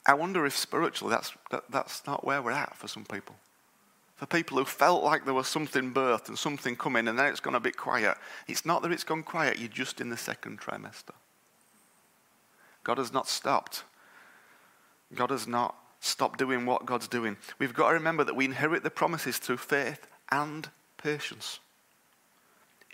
I 0.06 0.14
wonder 0.14 0.46
if 0.46 0.56
spiritually 0.56 1.12
that's, 1.12 1.32
that, 1.50 1.64
that's 1.70 2.06
not 2.06 2.24
where 2.24 2.40
we're 2.40 2.52
at 2.52 2.74
for 2.76 2.88
some 2.88 3.04
people. 3.04 3.36
For 4.16 4.26
people 4.26 4.56
who 4.56 4.64
felt 4.64 5.04
like 5.04 5.26
there 5.26 5.34
was 5.34 5.48
something 5.48 5.92
birthed 5.92 6.28
and 6.28 6.38
something 6.38 6.76
coming 6.76 7.08
and 7.08 7.18
then 7.18 7.26
it's 7.26 7.40
gone 7.40 7.54
a 7.54 7.60
bit 7.60 7.76
quiet, 7.76 8.16
it's 8.46 8.64
not 8.64 8.82
that 8.82 8.92
it's 8.92 9.04
gone 9.04 9.22
quiet, 9.22 9.58
you're 9.58 9.68
just 9.68 10.00
in 10.00 10.08
the 10.08 10.16
second 10.16 10.60
trimester. 10.60 11.14
God 12.82 12.98
has 12.98 13.12
not 13.12 13.28
stopped. 13.28 13.84
God 15.14 15.30
has 15.30 15.46
not 15.46 15.76
stopped 16.00 16.38
doing 16.38 16.66
what 16.66 16.86
God's 16.86 17.08
doing. 17.08 17.36
We've 17.58 17.74
got 17.74 17.88
to 17.88 17.94
remember 17.94 18.24
that 18.24 18.36
we 18.36 18.44
inherit 18.44 18.82
the 18.82 18.90
promises 18.90 19.38
through 19.38 19.56
faith 19.56 20.06
and 20.30 20.68
patience. 20.98 21.60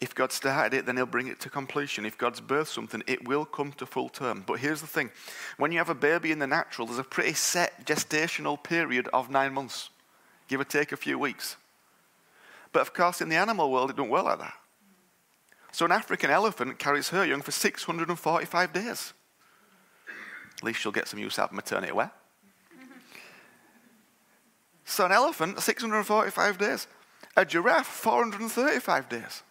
If 0.00 0.14
God 0.14 0.32
started 0.32 0.76
it, 0.76 0.86
then 0.86 0.96
He'll 0.96 1.06
bring 1.06 1.26
it 1.26 1.40
to 1.40 1.50
completion. 1.50 2.06
If 2.06 2.16
God's 2.16 2.40
birthed 2.40 2.68
something, 2.68 3.02
it 3.06 3.28
will 3.28 3.44
come 3.44 3.72
to 3.72 3.84
full 3.84 4.08
term. 4.08 4.44
But 4.46 4.60
here's 4.60 4.80
the 4.80 4.86
thing 4.86 5.10
when 5.58 5.72
you 5.72 5.78
have 5.78 5.90
a 5.90 5.94
baby 5.94 6.32
in 6.32 6.38
the 6.38 6.46
natural, 6.46 6.86
there's 6.86 6.98
a 6.98 7.04
pretty 7.04 7.34
set 7.34 7.84
gestational 7.84 8.62
period 8.62 9.08
of 9.12 9.28
nine 9.28 9.52
months, 9.52 9.90
give 10.48 10.60
or 10.60 10.64
take 10.64 10.92
a 10.92 10.96
few 10.96 11.18
weeks. 11.18 11.56
But 12.72 12.80
of 12.80 12.94
course, 12.94 13.20
in 13.20 13.28
the 13.28 13.36
animal 13.36 13.70
world, 13.70 13.90
it 13.90 13.96
don't 13.96 14.08
work 14.08 14.24
like 14.24 14.38
that. 14.38 14.54
So 15.72 15.84
an 15.84 15.92
African 15.92 16.30
elephant 16.30 16.78
carries 16.78 17.10
her 17.10 17.24
young 17.24 17.42
for 17.42 17.52
645 17.52 18.72
days. 18.72 19.12
At 20.60 20.64
least 20.64 20.80
she'll 20.80 20.92
get 20.92 21.08
some 21.08 21.18
use 21.18 21.38
out 21.38 21.50
of 21.50 21.56
maternity 21.56 21.92
wear. 21.92 22.10
so 24.84 25.06
an 25.06 25.12
elephant, 25.12 25.60
645 25.60 26.58
days. 26.58 26.86
A 27.36 27.44
giraffe, 27.44 27.86
435 27.86 29.08
days. 29.08 29.42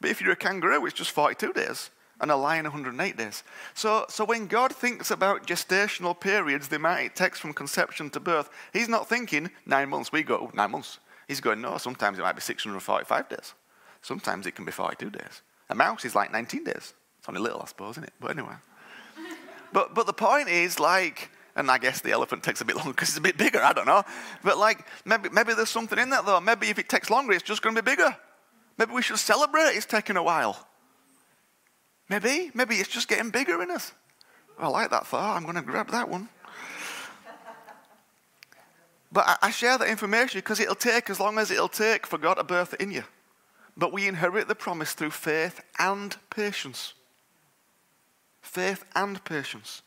But 0.00 0.10
if 0.10 0.20
you're 0.20 0.32
a 0.32 0.36
kangaroo, 0.36 0.84
it's 0.86 0.94
just 0.94 1.10
42 1.10 1.52
days. 1.52 1.90
And 2.20 2.30
a 2.30 2.36
lion, 2.36 2.64
108 2.64 3.16
days. 3.16 3.42
So, 3.72 4.04
so 4.10 4.26
when 4.26 4.46
God 4.46 4.74
thinks 4.74 5.10
about 5.10 5.46
gestational 5.46 6.18
periods, 6.18 6.68
the 6.68 6.76
amount 6.76 7.00
it 7.00 7.16
takes 7.16 7.38
from 7.38 7.54
conception 7.54 8.10
to 8.10 8.20
birth, 8.20 8.50
he's 8.74 8.90
not 8.90 9.08
thinking 9.08 9.50
nine 9.64 9.88
months. 9.88 10.12
We 10.12 10.22
go, 10.22 10.36
oh, 10.36 10.50
nine 10.52 10.72
months. 10.72 10.98
He's 11.28 11.40
going, 11.40 11.62
no, 11.62 11.78
sometimes 11.78 12.18
it 12.18 12.22
might 12.22 12.34
be 12.34 12.42
645 12.42 13.28
days. 13.30 13.54
Sometimes 14.02 14.46
it 14.46 14.54
can 14.54 14.66
be 14.66 14.72
42 14.72 15.10
days. 15.10 15.42
A 15.70 15.74
mouse 15.74 16.04
is 16.04 16.14
like 16.14 16.32
19 16.32 16.64
days. 16.64 16.92
It's 17.18 17.28
only 17.28 17.40
little, 17.40 17.62
I 17.62 17.66
suppose, 17.66 17.92
isn't 17.92 18.04
it? 18.04 18.12
But 18.20 18.32
anyway. 18.32 18.54
But, 19.72 19.94
but 19.94 20.06
the 20.06 20.12
point 20.12 20.48
is, 20.48 20.80
like, 20.80 21.30
and 21.56 21.70
I 21.70 21.78
guess 21.78 22.00
the 22.00 22.12
elephant 22.12 22.42
takes 22.42 22.60
a 22.60 22.64
bit 22.64 22.76
longer 22.78 22.92
because 22.92 23.08
it's 23.10 23.18
a 23.18 23.22
bit 23.22 23.36
bigger, 23.36 23.60
I 23.60 23.72
don't 23.72 23.86
know. 23.86 24.02
But, 24.42 24.58
like, 24.58 24.84
maybe, 25.04 25.28
maybe 25.30 25.54
there's 25.54 25.70
something 25.70 25.98
in 25.98 26.10
that, 26.10 26.26
though. 26.26 26.40
Maybe 26.40 26.68
if 26.68 26.78
it 26.78 26.88
takes 26.88 27.10
longer, 27.10 27.32
it's 27.32 27.42
just 27.42 27.62
going 27.62 27.74
to 27.74 27.82
be 27.82 27.90
bigger. 27.90 28.16
Maybe 28.78 28.92
we 28.92 29.02
should 29.02 29.18
celebrate 29.18 29.76
it's 29.76 29.86
taking 29.86 30.16
a 30.16 30.22
while. 30.22 30.66
Maybe, 32.08 32.50
maybe 32.54 32.76
it's 32.76 32.88
just 32.88 33.08
getting 33.08 33.30
bigger 33.30 33.62
in 33.62 33.70
us. 33.70 33.92
I 34.58 34.68
like 34.68 34.90
that 34.90 35.06
thought. 35.06 35.36
I'm 35.36 35.44
going 35.44 35.56
to 35.56 35.62
grab 35.62 35.90
that 35.90 36.08
one. 36.08 36.28
But 39.12 39.40
I 39.42 39.50
share 39.50 39.76
that 39.76 39.88
information 39.88 40.38
because 40.38 40.60
it'll 40.60 40.76
take 40.76 41.10
as 41.10 41.18
long 41.18 41.36
as 41.38 41.50
it'll 41.50 41.68
take 41.68 42.06
for 42.06 42.16
God 42.16 42.34
to 42.34 42.44
birth 42.44 42.74
in 42.78 42.92
you. 42.92 43.02
But 43.76 43.92
we 43.92 44.06
inherit 44.06 44.46
the 44.46 44.54
promise 44.54 44.92
through 44.92 45.10
faith 45.10 45.60
and 45.80 46.16
patience. 46.30 46.94
Faith 48.40 48.84
and 48.94 49.22
patience. 49.24 49.82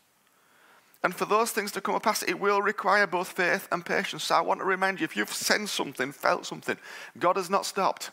And 1.02 1.14
for 1.14 1.26
those 1.26 1.50
things 1.50 1.70
to 1.72 1.82
come 1.82 1.94
to 1.94 2.00
pass, 2.00 2.22
it 2.22 2.40
will 2.40 2.62
require 2.62 3.06
both 3.06 3.28
faith 3.28 3.68
and 3.70 3.84
patience. 3.84 4.24
So 4.24 4.36
I 4.36 4.40
want 4.40 4.60
to 4.60 4.64
remind 4.64 5.00
you 5.00 5.04
if 5.04 5.16
you've 5.16 5.32
sensed 5.32 5.74
something, 5.74 6.12
felt 6.12 6.46
something, 6.46 6.78
God 7.18 7.36
has 7.36 7.50
not 7.50 7.66
stopped. 7.66 8.10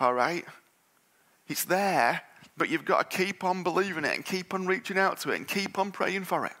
All 0.00 0.12
right? 0.12 0.44
It's 1.46 1.64
there, 1.64 2.20
but 2.56 2.68
you've 2.68 2.84
got 2.84 3.08
to 3.08 3.16
keep 3.16 3.44
on 3.44 3.62
believing 3.62 4.04
it 4.04 4.14
and 4.14 4.24
keep 4.24 4.54
on 4.54 4.66
reaching 4.66 4.98
out 4.98 5.20
to 5.20 5.30
it 5.30 5.36
and 5.36 5.46
keep 5.46 5.78
on 5.78 5.92
praying 5.92 6.24
for 6.24 6.46
it. 6.46 6.52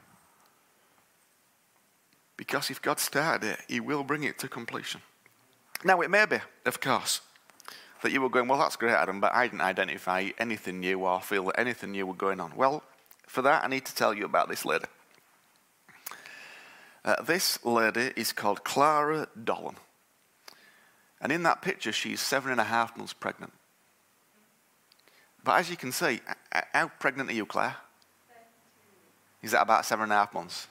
Because 2.36 2.70
if 2.70 2.80
God 2.80 3.00
started 3.00 3.50
it, 3.50 3.60
He 3.66 3.80
will 3.80 4.04
bring 4.04 4.22
it 4.22 4.38
to 4.38 4.48
completion. 4.48 5.02
Now, 5.84 6.00
it 6.00 6.10
may 6.10 6.26
be, 6.26 6.38
of 6.64 6.80
course, 6.80 7.20
that 8.02 8.12
you 8.12 8.20
were 8.20 8.28
going, 8.28 8.48
Well, 8.48 8.58
that's 8.58 8.76
great, 8.76 8.92
Adam, 8.92 9.20
but 9.20 9.34
I 9.34 9.46
didn't 9.46 9.62
identify 9.62 10.30
anything 10.38 10.80
new 10.80 11.00
or 11.00 11.20
feel 11.20 11.44
that 11.46 11.58
anything 11.58 11.92
new 11.92 12.06
was 12.06 12.16
going 12.16 12.40
on. 12.40 12.52
Well, 12.56 12.82
for 13.26 13.42
that, 13.42 13.64
I 13.64 13.68
need 13.68 13.84
to 13.86 13.94
tell 13.94 14.14
you 14.14 14.24
about 14.24 14.48
this 14.48 14.64
lady. 14.64 14.86
Uh, 17.04 17.22
this 17.22 17.64
lady 17.64 18.12
is 18.16 18.32
called 18.32 18.64
Clara 18.64 19.28
Dolan. 19.42 19.76
And 21.20 21.32
in 21.32 21.42
that 21.44 21.62
picture, 21.62 21.92
she's 21.92 22.20
seven 22.20 22.50
and 22.50 22.60
a 22.60 22.64
half 22.64 22.96
months 22.96 23.12
pregnant. 23.12 23.52
But 25.42 25.60
as 25.60 25.70
you 25.70 25.76
can 25.76 25.92
see, 25.92 26.20
how 26.74 26.90
pregnant 26.98 27.30
are 27.30 27.34
you, 27.34 27.46
Claire? 27.46 27.76
Is 29.42 29.52
that 29.52 29.62
about 29.62 29.84
seven 29.84 30.04
and 30.04 30.12
a 30.12 30.16
half 30.16 30.34
months? 30.34 30.66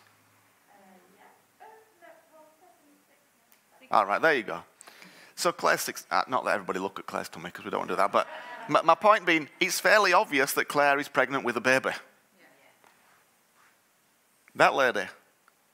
All 3.89 4.05
right, 4.05 4.21
there 4.21 4.35
you 4.35 4.43
go. 4.43 4.61
So 5.37 5.51
Claire's 5.51 5.81
six, 5.81 6.07
uh, 6.09 6.23
not 6.27 6.45
that 6.45 6.55
everybody 6.55 6.79
look 6.79 6.97
at 6.97 7.05
Claire's 7.05 7.29
tummy 7.29 7.45
because 7.45 7.63
we 7.63 7.69
don't 7.69 7.81
want 7.81 7.89
to 7.89 7.93
do 7.93 7.97
that, 7.97 8.11
but 8.11 8.27
my, 8.67 8.81
my, 8.81 8.95
point 8.95 9.23
being, 9.23 9.47
it's 9.59 9.79
fairly 9.79 10.11
obvious 10.11 10.53
that 10.53 10.67
Claire 10.67 10.97
is 10.97 11.07
pregnant 11.07 11.45
with 11.45 11.55
a 11.55 11.61
baby. 11.61 11.91
That 14.55 14.73
lady, 14.73 15.05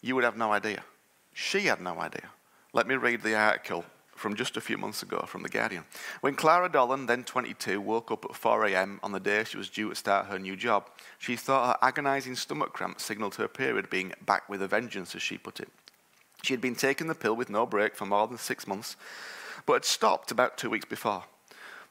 you 0.02 0.16
would 0.16 0.26
have 0.26 0.36
no 0.36 0.52
idea. 0.52 0.84
She 1.32 1.62
had 1.62 1.80
no 1.80 1.98
idea. 2.02 2.30
Let 2.74 2.88
me 2.88 2.96
read 2.96 3.24
the 3.24 3.36
article 3.36 3.86
from 4.14 4.36
just 4.36 4.58
a 4.58 4.62
few 4.62 4.78
months 4.78 5.02
ago 5.02 5.24
from 5.26 5.44
The 5.44 5.50
Guardian. 5.50 5.86
When 6.20 6.36
Clara 6.36 6.70
Dolan, 6.70 7.06
then 7.06 7.24
22, 7.24 7.80
woke 7.80 8.12
up 8.12 8.26
at 8.26 8.36
4 8.36 8.66
a.m. 8.66 9.00
on 9.02 9.14
the 9.14 9.20
day 9.22 9.46
she 9.46 9.58
was 9.58 9.70
due 9.70 9.90
to 9.90 9.96
start 9.96 10.26
her 10.26 10.38
new 10.38 10.58
job, 10.58 10.90
she 11.18 11.38
thought 11.38 11.68
her 11.68 11.88
agonizing 11.88 12.36
stomach 12.36 12.74
cramps 12.74 13.06
signaled 13.06 13.36
her 13.36 13.48
period 13.48 13.90
being 13.90 14.12
back 14.26 14.50
with 14.50 14.62
a 14.62 14.68
vengeance, 14.68 15.16
as 15.16 15.22
she 15.22 15.38
put 15.38 15.62
it. 15.62 15.70
She 16.42 16.52
had 16.52 16.60
been 16.60 16.76
taking 16.76 17.08
the 17.08 17.16
pill 17.16 17.38
with 17.38 17.50
no 17.50 17.66
break 17.66 17.96
for 17.96 18.06
more 18.06 18.28
than 18.28 18.38
six 18.38 18.68
months, 18.68 18.98
but 19.66 19.74
had 19.74 19.86
stopped 19.86 20.32
about 20.32 20.58
two 20.58 20.70
weeks 20.70 20.86
before. 20.86 21.26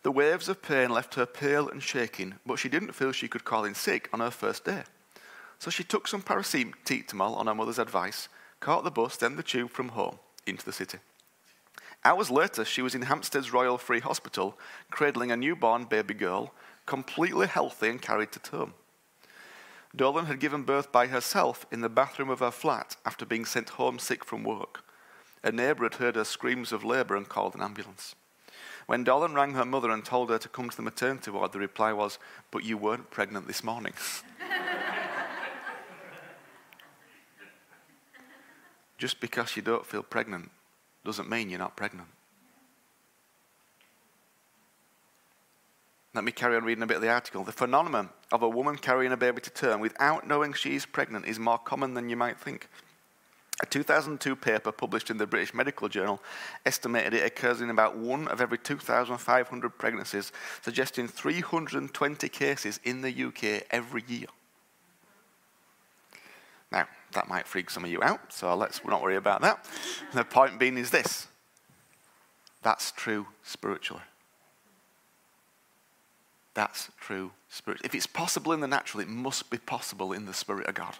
The 0.03 0.11
waves 0.11 0.49
of 0.49 0.63
pain 0.63 0.91
left 0.91 1.15
her 1.15 1.27
pale 1.27 1.69
and 1.69 1.83
shaking, 1.83 2.35
but 2.45 2.59
she 2.59 2.69
didn't 2.69 2.95
feel 2.95 3.13
she 3.13 3.29
could 3.29 3.45
call 3.45 3.65
in 3.65 3.75
sick 3.75 4.09
on 4.13 4.21
her 4.21 4.31
first 4.31 4.65
day. 4.65 4.83
So 5.59 5.71
she 5.71 5.85
took 5.85 6.09
some 6.09 6.23
paracetamol 6.23 7.37
on 7.37 7.47
her 7.47 7.55
mother's 7.55 7.79
advice, 7.79 8.29
caught 8.59 8.83
the 8.83 8.91
bus, 8.91 9.17
then 9.17 9.37
the 9.37 9.45
tube 9.45 9.71
from 9.71 9.91
home 9.91 10.19
into 10.45 10.65
the 10.65 10.73
city. 10.73 10.99
Hours 12.05 12.31
later, 12.33 12.65
she 12.65 12.83
was 12.83 12.97
in 12.97 13.03
Hampstead's 13.03 13.53
Royal 13.53 13.79
Free 13.79 14.01
Hospital, 14.01 14.59
cradling 14.91 15.31
a 15.31 15.37
newborn 15.37 15.85
baby 15.85 16.15
girl, 16.15 16.53
completely 16.85 17.47
healthy 17.47 17.89
and 17.89 18.03
carried 18.03 18.33
to 18.33 18.41
term. 18.41 18.75
Dolan 19.95 20.27
had 20.27 20.41
given 20.41 20.65
birth 20.65 20.91
by 20.91 21.07
herself 21.07 21.65
in 21.71 21.81
the 21.81 21.89
bathroom 21.89 22.31
of 22.31 22.41
her 22.41 22.51
flat 22.51 22.97
after 23.07 23.25
being 23.25 23.45
sent 23.45 23.71
home 23.71 24.01
sick 24.01 24.25
from 24.25 24.43
work. 24.43 24.85
A 25.45 25.51
neighbour 25.51 25.85
had 25.85 25.95
heard 25.95 26.17
her 26.17 26.25
screams 26.25 26.73
of 26.73 26.85
labour 26.85 27.17
and 27.17 27.29
called 27.29 27.55
an 27.55 27.63
ambulance. 27.63 28.15
When 28.87 29.05
Dolan 29.05 29.35
rang 29.35 29.55
her 29.55 29.65
mother 29.65 29.91
and 29.91 30.05
told 30.05 30.31
her 30.31 30.39
to 30.39 30.49
come 30.49 30.69
to 30.71 30.77
the 30.77 30.83
maternity 30.83 31.31
ward, 31.31 31.53
the 31.53 31.59
reply 31.59 31.93
was, 31.93 32.19
But 32.51 32.65
you 32.65 32.77
weren't 32.77 33.11
pregnant 33.11 33.47
this 33.47 33.63
morning. 33.65 33.95
Just 38.99 39.21
because 39.21 39.57
you 39.57 39.63
don't 39.63 39.87
feel 39.87 40.03
pregnant 40.03 40.51
doesn't 41.05 41.29
mean 41.29 41.51
you're 41.51 41.59
not 41.59 41.77
pregnant. 41.77 42.09
Let 46.15 46.25
me 46.25 46.33
carry 46.33 46.57
on 46.57 46.65
reading 46.65 46.83
a 46.83 46.87
bit 46.87 46.97
of 46.97 47.03
the 47.03 47.09
article. 47.09 47.43
The 47.43 47.53
phenomenon 47.53 48.11
of 48.31 48.43
a 48.43 48.49
woman 48.49 48.77
carrying 48.77 49.13
a 49.13 49.17
baby 49.17 49.41
to 49.41 49.51
term 49.51 49.81
without 49.81 50.27
knowing 50.27 50.53
she 50.53 50.75
is 50.75 50.85
pregnant 50.85 51.27
is 51.27 51.39
more 51.39 51.59
common 51.59 51.95
than 51.95 52.11
you 52.11 52.17
might 52.17 52.39
think. 52.39 52.69
A 53.63 53.67
2002 53.67 54.35
paper 54.35 54.73
published 54.73 55.09
in 55.09 55.19
the 55.19 55.27
British 55.27 55.55
Medical 55.55 55.89
Journal 55.89 56.21
estimated 56.67 57.15
it 57.15 57.25
occurs 57.25 57.61
in 57.61 57.71
about 57.71 57.97
one 57.97 58.27
of 58.29 58.41
every 58.41 58.59
2,500 58.59 59.79
pregnancies, 59.79 60.33
suggesting 60.63 61.07
320 61.07 62.29
cases 62.29 62.81
in 62.83 63.03
the 63.03 63.25
UK 63.25 63.65
every 63.71 64.05
year. 64.09 64.27
Now, 66.73 66.89
that 67.13 67.29
might 67.29 67.47
freak 67.47 67.71
some 67.71 67.85
of 67.85 67.91
you 67.91 68.03
out, 68.03 68.33
so 68.33 68.55
let's 68.57 68.85
not 68.85 69.03
worry 69.03 69.17
about 69.17 69.43
that. 69.43 69.65
The 70.13 70.25
point 70.25 70.59
being 70.59 70.77
is 70.77 70.91
this 70.91 71.29
that's 72.63 72.93
true 72.93 73.27
spiritually. 73.43 74.03
That's 76.55 76.91
true 77.01 77.33
spiritually. 77.49 77.87
If 77.87 77.95
it's 77.95 78.07
possible 78.07 78.53
in 78.53 78.61
the 78.61 78.67
natural, 78.67 79.01
it 79.01 79.09
must 79.09 79.51
be 79.51 79.59
possible 79.59 80.13
in 80.13 80.27
the 80.27 80.35
Spirit 80.35 80.67
of 80.69 80.75
God. 80.75 80.97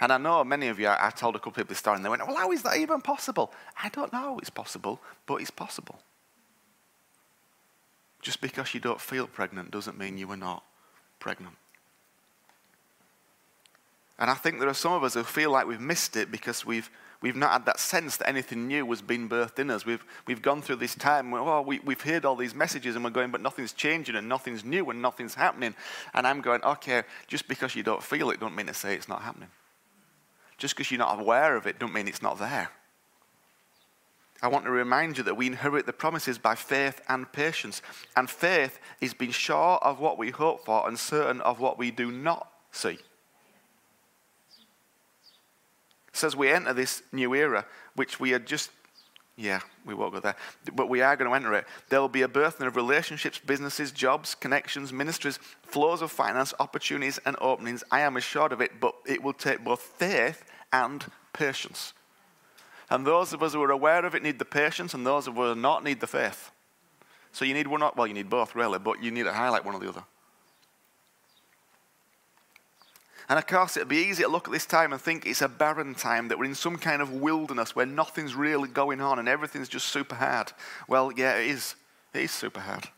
And 0.00 0.12
I 0.12 0.18
know 0.18 0.42
many 0.44 0.68
of 0.68 0.80
you, 0.80 0.88
I 0.88 1.10
told 1.14 1.36
a 1.36 1.38
couple 1.38 1.50
of 1.50 1.56
people 1.56 1.68
this 1.68 1.78
story, 1.78 1.96
and 1.96 2.04
they 2.04 2.08
went, 2.08 2.26
Well, 2.26 2.36
how 2.36 2.50
is 2.52 2.62
that 2.62 2.78
even 2.78 3.00
possible? 3.02 3.52
I 3.82 3.90
don't 3.90 4.12
know 4.12 4.38
it's 4.38 4.50
possible, 4.50 5.00
but 5.26 5.36
it's 5.36 5.50
possible. 5.50 6.00
Just 8.22 8.40
because 8.40 8.74
you 8.74 8.80
don't 8.80 9.00
feel 9.00 9.26
pregnant 9.26 9.70
doesn't 9.70 9.98
mean 9.98 10.18
you 10.18 10.30
are 10.30 10.36
not 10.36 10.64
pregnant. 11.18 11.56
And 14.18 14.30
I 14.30 14.34
think 14.34 14.58
there 14.58 14.68
are 14.68 14.74
some 14.74 14.92
of 14.92 15.02
us 15.02 15.14
who 15.14 15.22
feel 15.22 15.50
like 15.50 15.66
we've 15.66 15.80
missed 15.80 16.14
it 16.14 16.30
because 16.30 16.66
we've, 16.66 16.90
we've 17.22 17.36
not 17.36 17.52
had 17.52 17.64
that 17.64 17.80
sense 17.80 18.18
that 18.18 18.28
anything 18.28 18.68
new 18.68 18.84
was 18.84 19.00
being 19.00 19.30
birthed 19.30 19.58
in 19.58 19.70
us. 19.70 19.86
We've, 19.86 20.04
we've 20.26 20.42
gone 20.42 20.60
through 20.60 20.76
this 20.76 20.94
time 20.94 21.30
where 21.30 21.40
oh, 21.40 21.62
we, 21.62 21.78
we've 21.78 22.02
heard 22.02 22.26
all 22.26 22.36
these 22.36 22.54
messages 22.54 22.96
and 22.96 23.04
we're 23.04 23.10
going, 23.10 23.30
but 23.30 23.40
nothing's 23.40 23.72
changing 23.72 24.16
and 24.16 24.28
nothing's 24.28 24.62
new 24.62 24.90
and 24.90 25.00
nothing's 25.00 25.34
happening. 25.34 25.74
And 26.12 26.26
I'm 26.26 26.42
going, 26.42 26.62
okay, 26.62 27.04
just 27.28 27.48
because 27.48 27.74
you 27.74 27.82
don't 27.82 28.02
feel 28.02 28.28
it, 28.30 28.40
don't 28.40 28.54
mean 28.54 28.66
to 28.66 28.74
say 28.74 28.94
it's 28.94 29.08
not 29.08 29.22
happening. 29.22 29.48
Just 30.60 30.76
because 30.76 30.90
you're 30.90 30.98
not 30.98 31.18
aware 31.18 31.56
of 31.56 31.66
it, 31.66 31.78
don't 31.78 31.94
mean 31.94 32.06
it's 32.06 32.20
not 32.20 32.38
there. 32.38 32.70
I 34.42 34.48
want 34.48 34.66
to 34.66 34.70
remind 34.70 35.16
you 35.16 35.24
that 35.24 35.36
we 35.36 35.46
inherit 35.46 35.86
the 35.86 35.92
promises 35.92 36.36
by 36.36 36.54
faith 36.54 37.00
and 37.08 37.30
patience. 37.32 37.80
And 38.14 38.28
faith 38.28 38.78
is 39.00 39.14
being 39.14 39.32
sure 39.32 39.78
of 39.78 40.00
what 40.00 40.18
we 40.18 40.30
hope 40.30 40.66
for 40.66 40.86
and 40.86 40.98
certain 40.98 41.40
of 41.40 41.60
what 41.60 41.78
we 41.78 41.90
do 41.90 42.12
not 42.12 42.52
see. 42.72 42.98
It 42.98 43.00
says 46.12 46.36
we 46.36 46.50
enter 46.50 46.74
this 46.74 47.02
new 47.10 47.34
era, 47.34 47.64
which 47.96 48.20
we 48.20 48.34
are 48.34 48.38
just 48.38 48.70
yeah, 49.36 49.60
we 49.86 49.94
won't 49.94 50.12
go 50.12 50.20
there. 50.20 50.36
But 50.74 50.90
we 50.90 51.00
are 51.00 51.16
going 51.16 51.30
to 51.30 51.34
enter 51.34 51.54
it. 51.54 51.64
There 51.88 51.98
will 51.98 52.10
be 52.10 52.20
a 52.20 52.28
birthing 52.28 52.66
of 52.66 52.76
relationships, 52.76 53.38
businesses, 53.38 53.90
jobs, 53.90 54.34
connections, 54.34 54.92
ministries, 54.92 55.38
flows 55.62 56.02
of 56.02 56.12
finance, 56.12 56.52
opportunities, 56.60 57.18
and 57.24 57.36
openings. 57.40 57.82
I 57.90 58.00
am 58.00 58.18
assured 58.18 58.52
of 58.52 58.60
it, 58.60 58.72
but 58.80 58.94
it 59.06 59.22
will 59.22 59.32
take 59.32 59.64
both 59.64 59.80
faith 59.80 60.44
and 60.72 61.06
patience. 61.32 61.92
And 62.88 63.06
those 63.06 63.32
of 63.32 63.42
us 63.42 63.52
who 63.52 63.62
are 63.62 63.70
aware 63.70 64.04
of 64.04 64.14
it 64.14 64.22
need 64.22 64.38
the 64.38 64.44
patience, 64.44 64.94
and 64.94 65.06
those 65.06 65.26
who 65.26 65.40
are 65.42 65.54
not 65.54 65.84
need 65.84 66.00
the 66.00 66.06
faith. 66.06 66.50
So 67.32 67.44
you 67.44 67.54
need 67.54 67.68
one, 67.68 67.82
well, 67.96 68.06
you 68.06 68.14
need 68.14 68.28
both, 68.28 68.54
really, 68.54 68.78
but 68.78 69.02
you 69.02 69.10
need 69.10 69.24
to 69.24 69.32
highlight 69.32 69.64
one 69.64 69.74
or 69.74 69.80
the 69.80 69.88
other. 69.88 70.02
And 73.28 73.38
of 73.38 73.46
course, 73.46 73.76
it'd 73.76 73.88
be 73.88 73.98
easy 73.98 74.24
to 74.24 74.28
look 74.28 74.48
at 74.48 74.52
this 74.52 74.66
time 74.66 74.92
and 74.92 75.00
think 75.00 75.24
it's 75.24 75.40
a 75.40 75.48
barren 75.48 75.94
time, 75.94 76.26
that 76.28 76.38
we're 76.38 76.46
in 76.46 76.56
some 76.56 76.76
kind 76.76 77.00
of 77.00 77.12
wilderness 77.12 77.76
where 77.76 77.86
nothing's 77.86 78.34
really 78.34 78.68
going 78.68 79.00
on 79.00 79.20
and 79.20 79.28
everything's 79.28 79.68
just 79.68 79.86
super 79.86 80.16
hard. 80.16 80.52
Well, 80.88 81.12
yeah, 81.12 81.36
it 81.36 81.50
is. 81.50 81.76
It 82.12 82.22
is 82.22 82.32
super 82.32 82.58
hard. 82.58 82.88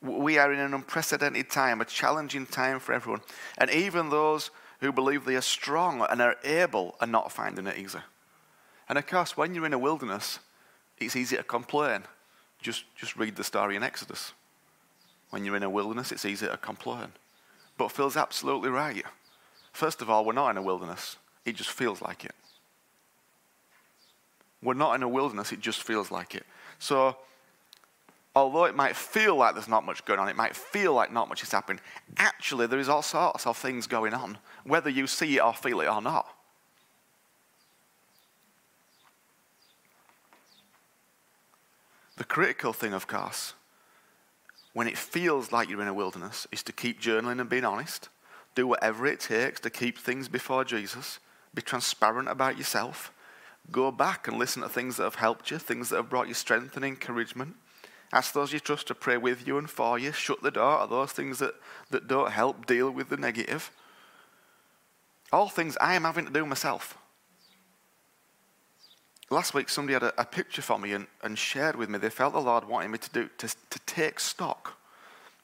We 0.00 0.38
are 0.38 0.50
in 0.50 0.60
an 0.60 0.72
unprecedented 0.72 1.50
time, 1.50 1.82
a 1.82 1.84
challenging 1.84 2.46
time 2.46 2.80
for 2.80 2.94
everyone. 2.94 3.20
And 3.58 3.68
even 3.68 4.08
those 4.08 4.50
who 4.80 4.92
believe 4.92 5.24
they 5.24 5.36
are 5.36 5.40
strong 5.40 6.06
and 6.08 6.20
are 6.20 6.36
able 6.44 6.96
are 7.00 7.06
not 7.06 7.32
finding 7.32 7.66
it 7.66 7.78
easy. 7.78 7.98
And 8.88 8.98
of 8.98 9.06
course, 9.06 9.36
when 9.36 9.54
you're 9.54 9.66
in 9.66 9.72
a 9.72 9.78
wilderness, 9.78 10.38
it's 10.98 11.16
easy 11.16 11.36
to 11.36 11.42
complain. 11.42 12.04
Just, 12.60 12.84
just 12.96 13.16
read 13.16 13.36
the 13.36 13.44
story 13.44 13.76
in 13.76 13.82
Exodus. 13.82 14.32
When 15.30 15.44
you're 15.44 15.56
in 15.56 15.62
a 15.62 15.70
wilderness, 15.70 16.12
it's 16.12 16.24
easy 16.24 16.46
to 16.46 16.56
complain. 16.56 17.12
But 17.76 17.92
Phil's 17.92 18.16
absolutely 18.16 18.70
right. 18.70 19.04
First 19.72 20.02
of 20.02 20.10
all, 20.10 20.24
we're 20.24 20.32
not 20.32 20.50
in 20.50 20.56
a 20.56 20.62
wilderness, 20.62 21.16
it 21.44 21.54
just 21.54 21.70
feels 21.70 22.02
like 22.02 22.24
it. 22.24 22.34
We're 24.62 24.74
not 24.74 24.94
in 24.94 25.02
a 25.02 25.08
wilderness, 25.08 25.52
it 25.52 25.60
just 25.60 25.82
feels 25.82 26.10
like 26.10 26.34
it. 26.34 26.44
So, 26.78 27.16
although 28.38 28.64
it 28.64 28.74
might 28.74 28.96
feel 28.96 29.36
like 29.36 29.54
there's 29.54 29.68
not 29.68 29.84
much 29.84 30.04
going 30.04 30.20
on, 30.20 30.28
it 30.28 30.36
might 30.36 30.56
feel 30.56 30.94
like 30.94 31.12
not 31.12 31.28
much 31.28 31.42
is 31.42 31.52
happening, 31.52 31.80
actually, 32.16 32.66
there 32.66 32.78
is 32.78 32.88
all 32.88 33.02
sorts 33.02 33.46
of 33.46 33.56
things 33.56 33.86
going 33.86 34.14
on, 34.14 34.38
whether 34.64 34.90
you 34.90 35.06
see 35.06 35.36
it 35.36 35.40
or 35.40 35.52
feel 35.52 35.80
it 35.80 35.88
or 35.88 36.00
not. 36.00 36.26
The 42.16 42.24
critical 42.24 42.72
thing, 42.72 42.92
of 42.92 43.06
course, 43.06 43.54
when 44.72 44.88
it 44.88 44.98
feels 44.98 45.52
like 45.52 45.68
you're 45.68 45.82
in 45.82 45.88
a 45.88 45.94
wilderness, 45.94 46.46
is 46.50 46.62
to 46.64 46.72
keep 46.72 47.00
journaling 47.00 47.40
and 47.40 47.48
being 47.48 47.64
honest 47.64 48.08
do 48.58 48.66
whatever 48.66 49.06
it 49.06 49.20
takes 49.20 49.60
to 49.60 49.70
keep 49.70 49.96
things 49.96 50.26
before 50.26 50.64
Jesus. 50.64 51.20
Be 51.54 51.62
transparent 51.62 52.28
about 52.28 52.58
yourself. 52.58 53.12
Go 53.70 53.92
back 53.92 54.26
and 54.26 54.36
listen 54.36 54.62
to 54.62 54.68
things 54.68 54.96
that 54.96 55.04
have 55.04 55.14
helped 55.14 55.52
you, 55.52 55.58
things 55.58 55.90
that 55.90 55.96
have 55.96 56.10
brought 56.10 56.26
you 56.26 56.34
strength 56.34 56.74
and 56.74 56.84
encouragement. 56.84 57.54
Ask 58.12 58.32
those 58.32 58.52
you 58.52 58.60
trust 58.60 58.86
to 58.88 58.94
pray 58.94 59.16
with 59.16 59.46
you 59.46 59.58
and 59.58 59.68
for 59.68 59.98
you. 59.98 60.12
Shut 60.12 60.42
the 60.42 60.50
door 60.50 60.80
to 60.82 60.86
those 60.88 61.12
things 61.12 61.38
that, 61.38 61.54
that 61.90 62.08
don't 62.08 62.30
help. 62.30 62.66
Deal 62.66 62.90
with 62.90 63.08
the 63.10 63.16
negative. 63.16 63.70
All 65.32 65.48
things 65.48 65.76
I 65.80 65.94
am 65.94 66.04
having 66.04 66.26
to 66.26 66.32
do 66.32 66.46
myself. 66.46 66.96
Last 69.30 69.52
week, 69.52 69.68
somebody 69.68 69.92
had 69.92 70.02
a, 70.04 70.22
a 70.22 70.24
picture 70.24 70.62
for 70.62 70.78
me 70.78 70.94
and, 70.94 71.06
and 71.22 71.38
shared 71.38 71.76
with 71.76 71.90
me. 71.90 71.98
They 71.98 72.08
felt 72.08 72.32
the 72.32 72.40
Lord 72.40 72.66
wanted 72.66 72.88
me 72.88 72.98
to 72.98 73.10
do 73.10 73.28
to, 73.36 73.48
to 73.48 73.78
take 73.86 74.20
stock 74.20 74.78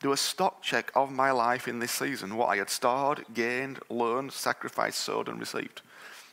do 0.04 0.12
a 0.12 0.16
stock 0.18 0.60
check 0.60 0.92
of 0.94 1.10
my 1.10 1.30
life 1.30 1.66
in 1.66 1.78
this 1.78 1.90
season, 1.90 2.36
what 2.36 2.48
I 2.50 2.56
had 2.56 2.68
stored, 2.68 3.24
gained, 3.32 3.78
learned, 3.88 4.32
sacrificed, 4.32 5.00
sowed, 5.00 5.28
and 5.28 5.40
received. 5.40 5.80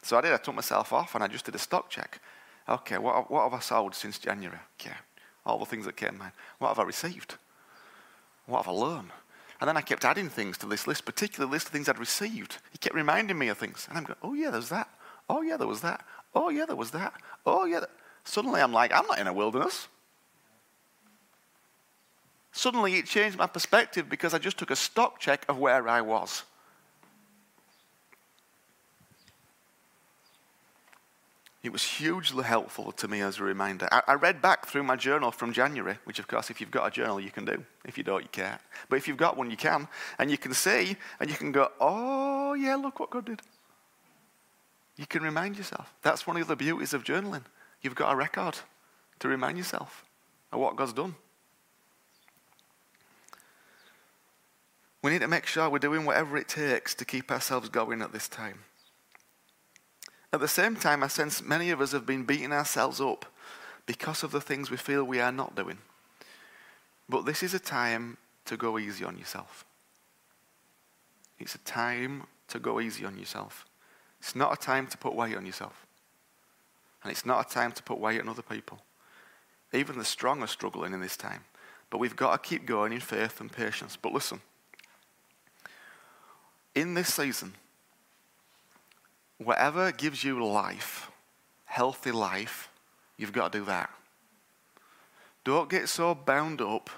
So 0.01 0.17
I 0.17 0.21
did. 0.21 0.33
I 0.33 0.38
took 0.38 0.55
myself 0.55 0.91
off 0.91 1.15
and 1.15 1.23
I 1.23 1.27
just 1.27 1.45
did 1.45 1.55
a 1.55 1.59
stock 1.59 1.89
check. 1.89 2.19
Okay, 2.67 2.98
what, 2.98 3.31
what 3.31 3.44
have 3.44 3.53
I 3.53 3.59
sold 3.59 3.96
since 3.96 4.20
January? 4.20 4.59
Okay, 4.77 4.96
all 5.45 5.59
the 5.59 5.65
things 5.65 5.85
that 5.85 5.95
came 5.95 6.15
in. 6.21 6.31
What 6.59 6.69
have 6.69 6.79
I 6.79 6.83
received? 6.83 7.35
What 8.45 8.65
have 8.65 8.73
I 8.73 8.77
learned? 8.77 9.11
And 9.59 9.67
then 9.67 9.77
I 9.77 9.81
kept 9.81 10.05
adding 10.05 10.29
things 10.29 10.57
to 10.59 10.65
this 10.65 10.87
list, 10.87 11.05
particular 11.05 11.49
list 11.49 11.67
of 11.67 11.71
things 11.71 11.87
I'd 11.87 11.99
received. 11.99 12.57
He 12.71 12.77
kept 12.79 12.95
reminding 12.95 13.37
me 13.37 13.47
of 13.49 13.57
things. 13.57 13.85
And 13.87 13.97
I'm 13.97 14.03
going, 14.03 14.17
oh, 14.23 14.33
yeah, 14.33 14.49
there's 14.49 14.69
that. 14.69 14.89
Oh, 15.29 15.41
yeah, 15.41 15.57
there 15.57 15.67
was 15.67 15.81
that. 15.81 16.03
Oh, 16.33 16.49
yeah, 16.49 16.65
there 16.65 16.75
was 16.75 16.91
that. 16.91 17.13
Oh, 17.45 17.65
yeah. 17.65 17.81
Suddenly 18.23 18.61
I'm 18.61 18.73
like, 18.73 18.91
I'm 18.91 19.05
not 19.05 19.19
in 19.19 19.27
a 19.27 19.33
wilderness. 19.33 19.87
Suddenly 22.51 22.95
it 22.95 23.05
changed 23.05 23.37
my 23.37 23.47
perspective 23.47 24.09
because 24.09 24.33
I 24.33 24.37
just 24.39 24.57
took 24.57 24.71
a 24.71 24.75
stock 24.75 25.19
check 25.19 25.45
of 25.47 25.57
where 25.57 25.87
I 25.87 26.01
was. 26.01 26.43
It 31.63 31.71
was 31.71 31.83
hugely 31.83 32.43
helpful 32.43 32.91
to 32.93 33.07
me 33.07 33.21
as 33.21 33.37
a 33.37 33.43
reminder. 33.43 33.87
I, 33.91 34.01
I, 34.07 34.13
read 34.15 34.41
back 34.41 34.65
through 34.65 34.81
my 34.81 34.95
journal 34.95 35.31
from 35.31 35.53
January, 35.53 36.00
which, 36.05 36.17
of 36.17 36.27
course, 36.27 36.50
if 36.50 36.59
you've 36.59 36.71
got 36.71 36.87
a 36.87 36.91
journal, 36.91 37.19
you 37.19 37.29
can 37.29 37.45
do. 37.45 37.63
If 37.85 38.00
you 38.00 38.03
don't, 38.03 38.24
you 38.24 38.29
can't. 38.31 38.59
But 38.89 38.95
if 38.95 39.07
you've 39.07 39.17
got 39.17 39.37
one, 39.37 39.51
you 39.51 39.57
can. 39.57 39.87
And 40.17 40.31
you 40.31 40.39
can 40.39 40.55
see, 40.55 40.97
and 41.19 41.29
you 41.29 41.35
can 41.35 41.51
go, 41.51 41.71
oh, 41.79 42.55
yeah, 42.55 42.75
look 42.75 43.00
what 43.00 43.11
God 43.11 43.25
did. 43.25 43.41
You 44.97 45.05
can 45.05 45.21
remind 45.21 45.55
yourself. 45.55 45.93
That's 46.01 46.25
one 46.25 46.37
of 46.37 46.47
the 46.47 46.55
beauties 46.55 46.93
of 46.93 47.03
journaling. 47.03 47.43
You've 47.81 47.95
got 47.95 48.11
a 48.11 48.15
record 48.15 48.57
to 49.19 49.27
remind 49.27 49.57
yourself 49.57 50.03
of 50.51 50.59
what 50.59 50.75
God's 50.75 50.93
done. 50.93 51.15
We 55.03 55.11
need 55.11 55.21
to 55.21 55.27
make 55.27 55.45
sure 55.45 55.69
we're 55.69 55.79
doing 55.79 56.05
whatever 56.05 56.37
it 56.37 56.47
takes 56.47 56.95
to 56.95 57.05
keep 57.05 57.31
ourselves 57.31 57.69
going 57.69 58.01
at 58.01 58.13
this 58.13 58.27
time. 58.27 58.59
At 60.33 60.39
the 60.39 60.48
same 60.48 60.75
time, 60.75 61.03
I 61.03 61.07
sense 61.07 61.41
many 61.41 61.72
of 61.72 61.81
us 61.81 61.91
have 61.91 62.05
been 62.05 62.24
beating 62.24 62.53
ourselves 62.53 63.01
up 63.01 63.25
because 63.85 64.24
of 64.24 64.31
the 64.31 64.41
things 64.41 64.72
we 64.72 64.77
feel 64.77 65.03
we 65.03 65.20
are 65.20 65.31
not 65.31 65.55
doing. 65.55 65.79
But 67.09 67.25
this 67.25 67.44
is 67.44 67.53
a 67.53 67.59
time 67.59 68.17
to 68.46 68.55
go 68.55 68.79
easy 68.79 69.03
on 69.03 69.17
yourself. 69.17 69.65
It's 71.39 71.55
a 71.55 71.59
time 71.59 72.24
to 72.48 72.59
go 72.59 72.79
easy 72.79 73.03
on 73.03 73.17
yourself. 73.17 73.65
It's 74.20 74.35
not 74.35 74.53
a 74.53 74.57
time 74.57 74.87
to 74.87 74.98
put 74.98 75.15
weight 75.15 75.35
on 75.35 75.46
yourself. 75.46 75.85
And 77.03 77.11
it's 77.11 77.25
not 77.25 77.46
a 77.46 77.53
time 77.53 77.72
to 77.74 77.83
put 77.83 77.98
weight 77.98 78.22
on 78.22 78.29
other 78.29 78.44
people. 78.44 78.79
Even 79.74 79.98
the 79.98 80.05
strong 80.05 80.44
are 80.44 80.48
struggling 80.48 80.94
in 80.94 81.01
this 81.01 81.17
time. 81.17 81.44
But 81.89 81.98
we've 81.98 82.15
got 82.15 82.31
to 82.31 82.50
keep 82.50 82.65
going 82.65 82.94
in 82.94 83.00
faith 83.00 83.41
and 83.41 83.51
patience. 83.51 83.98
But 84.00 84.13
listen, 84.13 84.39
in 86.75 86.94
this 86.94 87.13
season, 87.13 87.55
whatever 89.43 89.91
gives 89.91 90.23
you 90.23 90.45
life, 90.45 91.09
healthy 91.65 92.11
life, 92.11 92.69
you've 93.17 93.33
got 93.33 93.51
to 93.51 93.59
do 93.59 93.65
that. 93.65 93.89
Don't 95.43 95.69
get 95.69 95.89
so 95.89 96.13
bound 96.13 96.61
up, 96.61 96.89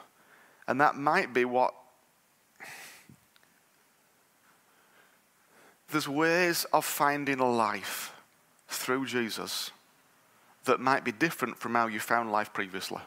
and 0.68 0.80
that 0.82 0.96
might 0.96 1.34
be 1.34 1.46
what. 1.46 1.74
There's 5.90 6.08
ways 6.08 6.66
of 6.74 6.86
finding 6.86 7.40
a 7.40 7.50
life 7.50 8.14
through 8.68 9.06
Jesus 9.06 9.72
that 10.66 10.80
might 10.80 11.04
be 11.04 11.12
different 11.12 11.58
from 11.58 11.76
how 11.76 11.88
you 11.88 12.00
found 12.00 12.32
life 12.32 12.52
previously. 12.52 13.02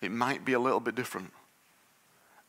It 0.00 0.10
might 0.10 0.44
be 0.44 0.52
a 0.52 0.58
little 0.58 0.80
bit 0.80 0.94
different. 0.94 1.32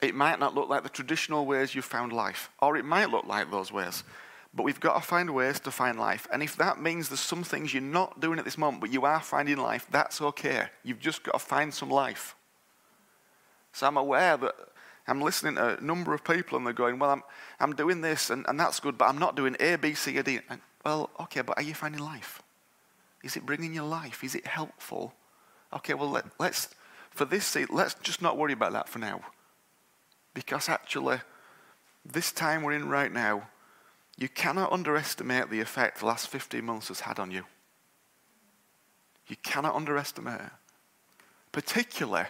It 0.02 0.16
might 0.16 0.40
not 0.40 0.56
look 0.56 0.68
like 0.68 0.84
the 0.84 0.90
traditional 0.90 1.46
ways 1.46 1.76
you 1.76 1.82
found 1.82 2.12
life, 2.12 2.50
or 2.62 2.76
it 2.76 2.86
might 2.86 3.10
look 3.10 3.26
like 3.26 3.50
those 3.50 3.72
ways. 3.72 4.04
But 4.54 4.64
we've 4.64 4.80
got 4.80 4.96
to 4.96 5.08
find 5.08 5.34
ways 5.34 5.60
to 5.62 5.72
find 5.72 5.98
life. 5.98 6.28
And 6.32 6.44
if 6.44 6.58
that 6.58 6.82
means 6.82 7.08
there's 7.08 7.22
some 7.22 7.44
things 7.44 7.74
you're 7.74 7.82
not 7.82 8.20
doing 8.20 8.38
at 8.38 8.46
this 8.46 8.58
moment, 8.58 8.82
but 8.82 8.92
you 8.92 9.06
are 9.06 9.22
finding 9.22 9.58
life, 9.58 9.88
that's 9.90 10.22
okay. 10.22 10.66
You've 10.84 11.00
just 11.00 11.24
got 11.24 11.34
to 11.34 11.40
find 11.40 11.74
some 11.74 11.90
life. 11.90 12.36
So 13.72 13.88
I'm 13.88 13.96
aware 13.96 14.36
that 14.36 14.56
I'm 15.08 15.22
listening 15.22 15.56
to 15.56 15.78
a 15.78 15.82
number 15.82 16.14
of 16.14 16.24
people 16.24 16.58
and 16.58 16.66
they're 16.66 16.74
going, 16.74 17.00
Well, 17.00 17.10
I'm, 17.10 17.24
I'm 17.60 17.74
doing 17.76 18.02
this 18.02 18.30
and, 18.30 18.46
and 18.48 18.60
that's 18.60 18.80
good, 18.80 18.98
but 18.98 19.06
I'm 19.06 19.18
not 19.18 19.36
doing 19.36 19.56
A, 19.60 19.78
B, 19.78 19.94
C, 19.94 20.18
or 20.18 20.24
D. 20.24 20.40
And, 20.50 20.60
well, 20.86 21.10
okay, 21.22 21.42
but 21.42 21.58
are 21.58 21.64
you 21.64 21.74
finding 21.74 22.02
life? 22.02 22.42
Is 23.24 23.36
it 23.36 23.46
bringing 23.46 23.74
you 23.74 23.84
life? 23.84 24.24
Is 24.24 24.36
it 24.36 24.48
helpful? 24.48 25.14
Okay, 25.74 25.94
well, 25.94 26.10
let, 26.10 26.26
let's, 26.40 26.70
for 27.12 27.26
this, 27.26 27.46
seat, 27.46 27.72
let's 27.72 27.94
just 27.96 28.22
not 28.22 28.38
worry 28.38 28.54
about 28.54 28.74
that 28.74 28.90
for 28.90 29.00
now. 29.00 29.22
Because 30.34 30.70
actually, 30.70 31.20
this 32.06 32.32
time 32.32 32.64
we're 32.64 32.74
in 32.74 32.90
right 32.90 33.12
now, 33.12 33.48
you 34.22 34.30
cannot 34.30 34.72
underestimate 34.72 35.50
the 35.50 35.62
effect 35.62 36.00
the 36.00 36.06
last 36.06 36.28
15 36.28 36.64
months 36.64 36.90
has 36.90 37.00
had 37.00 37.18
on 37.18 37.32
you. 37.32 37.44
You 39.26 39.36
cannot 39.42 39.74
underestimate 39.74 40.40
it. 40.40 40.52
Particularly 41.52 42.28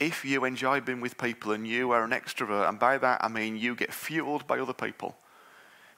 if 0.00 0.24
you 0.24 0.46
enjoy 0.46 0.80
being 0.80 1.02
with 1.02 1.18
people 1.18 1.52
and 1.52 1.66
you 1.66 1.90
are 1.90 2.02
an 2.02 2.12
extrovert, 2.12 2.66
and 2.66 2.78
by 2.78 2.96
that 2.96 3.22
I 3.22 3.28
mean 3.28 3.58
you 3.58 3.74
get 3.74 3.92
fueled 3.92 4.46
by 4.46 4.58
other 4.58 4.72
people. 4.72 5.16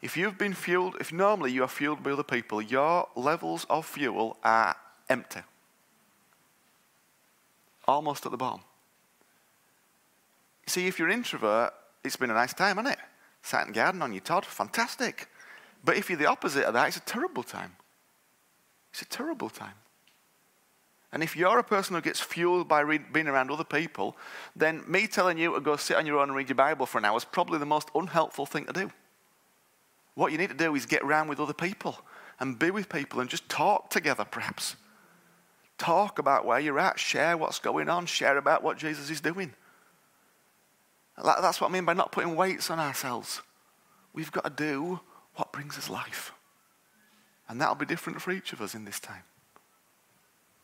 If 0.03 0.17
you've 0.17 0.37
been 0.37 0.53
fueled, 0.53 0.97
if 0.99 1.13
normally 1.13 1.53
you 1.53 1.63
are 1.63 1.69
fueled 1.69 2.03
by 2.03 2.11
other 2.11 2.25
people, 2.25 2.61
your 2.61 3.07
levels 3.15 3.67
of 3.71 3.87
fuel 3.87 4.37
are 4.43 4.75
empty. 5.09 5.43
almost 7.87 8.27
at 8.27 8.33
the 8.33 8.39
bottom. 8.39 8.63
See, 10.67 10.89
if 10.89 10.99
you're 10.99 11.09
an 11.09 11.15
introvert, 11.15 11.73
it's 12.03 12.17
been 12.17 12.31
a 12.31 12.35
nice 12.35 12.55
time, 12.55 12.79
hasn't 12.79 12.95
it? 12.95 13.01
Sat 13.43 13.67
in 13.67 13.73
garden 13.73 14.03
on 14.03 14.13
your 14.13 14.21
Todd, 14.21 14.45
fantastic. 14.45 15.29
But 15.85 15.97
if 15.97 16.11
you're 16.11 16.19
the 16.19 16.27
opposite 16.27 16.65
of 16.65 16.75
that, 16.75 16.89
it's 16.89 16.97
a 16.97 17.01
terrible 17.01 17.43
time. 17.43 17.77
It's 18.93 19.03
a 19.03 19.07
terrible 19.07 19.49
time. 19.49 19.75
And 21.13 21.23
if 21.23 21.37
you're 21.37 21.59
a 21.59 21.65
person 21.65 21.97
who 21.97 22.03
gets 22.03 22.21
fueled 22.21 22.69
by 22.69 22.85
being 23.13 23.27
around 23.27 23.51
other 23.51 23.65
people, 23.65 24.17
then 24.55 24.85
me 24.87 25.07
telling 25.07 25.39
you 25.39 25.55
to 25.55 25.61
go 25.61 25.77
sit 25.77 25.97
on 25.97 26.07
your 26.07 26.19
own 26.19 26.29
and 26.29 26.37
read 26.37 26.49
your 26.49 26.57
Bible 26.57 26.87
for 26.87 26.99
an 26.99 27.05
hour 27.05 27.17
is 27.17 27.25
probably 27.25 27.59
the 27.59 27.67
most 27.67 27.89
unhelpful 27.95 28.47
thing 28.47 28.67
to 28.67 28.73
do. 28.73 28.93
What 30.15 30.31
you 30.31 30.39
need 30.39 30.51
to 30.51 30.57
do 30.57 30.75
is 30.75 30.87
get 30.87 31.03
around 31.03 31.29
with 31.29 31.41
other 31.41 31.53
people 31.55 31.99
and 32.39 32.59
be 32.59 32.71
with 32.71 32.89
people 32.89 33.21
and 33.21 33.29
just 33.29 33.49
talk 33.49 33.91
together, 33.91 34.25
perhaps. 34.25 34.77
Talk 35.79 36.19
about 36.19 36.45
where 36.45 36.61
you're 36.61 36.79
at, 36.79 37.01
share 37.01 37.37
what's 37.37 37.59
going 37.59 37.89
on, 37.89 38.07
share 38.07 38.37
about 38.37 38.63
what 38.63 38.79
Jesus 38.79 39.11
is 39.11 39.21
doing. 39.21 39.55
That's 41.23 41.61
what 41.61 41.71
I 41.71 41.73
mean 41.73 41.85
by 41.85 41.93
not 41.93 42.13
putting 42.13 42.37
weights 42.37 42.71
on 42.71 42.79
ourselves. 42.79 43.43
We've 44.13 44.33
got 44.33 44.45
to 44.45 44.51
do 44.51 45.01
what 45.35 45.53
brings 45.53 45.79
us 45.79 45.91
life. 45.91 46.33
And 47.49 47.61
that'll 47.61 47.75
be 47.75 47.87
different 47.87 48.23
for 48.23 48.31
each 48.31 48.53
of 48.53 48.61
us 48.61 48.75
in 48.75 48.85
this 48.85 49.01
time. 49.01 49.25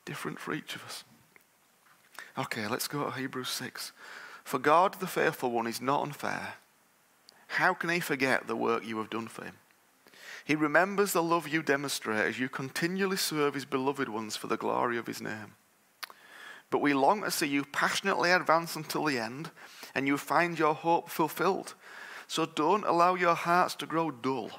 Different 0.04 0.38
for 0.38 0.54
each 0.54 0.74
of 0.74 0.84
us. 0.84 1.04
Okay, 2.38 2.66
let's 2.68 2.88
go 2.88 3.04
to 3.04 3.10
Hebrews 3.10 3.48
6. 3.48 3.92
For 4.44 4.58
God, 4.58 4.94
the 5.00 5.06
faithful 5.06 5.50
one, 5.50 5.66
is 5.66 5.80
not 5.80 6.02
unfair. 6.02 6.54
How 7.48 7.74
can 7.74 7.90
he 7.90 8.00
forget 8.00 8.46
the 8.46 8.56
work 8.56 8.86
you 8.86 8.98
have 8.98 9.10
done 9.10 9.28
for 9.28 9.44
him? 9.44 9.54
He 10.44 10.54
remembers 10.54 11.12
the 11.12 11.22
love 11.22 11.48
you 11.48 11.62
demonstrate 11.62 12.24
as 12.24 12.38
you 12.38 12.48
continually 12.48 13.16
serve 13.16 13.54
his 13.54 13.64
beloved 13.64 14.08
ones 14.08 14.36
for 14.36 14.46
the 14.46 14.56
glory 14.56 14.96
of 14.96 15.08
his 15.08 15.20
name. 15.20 15.54
But 16.70 16.80
we 16.80 16.94
long 16.94 17.22
to 17.22 17.30
see 17.30 17.46
you 17.46 17.64
passionately 17.64 18.30
advance 18.30 18.76
until 18.76 19.04
the 19.04 19.18
end 19.18 19.50
and 19.96 20.06
you 20.06 20.18
find 20.18 20.58
your 20.58 20.74
hope 20.74 21.08
fulfilled. 21.08 21.72
So 22.28 22.44
don't 22.44 22.84
allow 22.84 23.14
your 23.14 23.34
hearts 23.34 23.74
to 23.76 23.86
grow 23.86 24.10
dull 24.10 24.50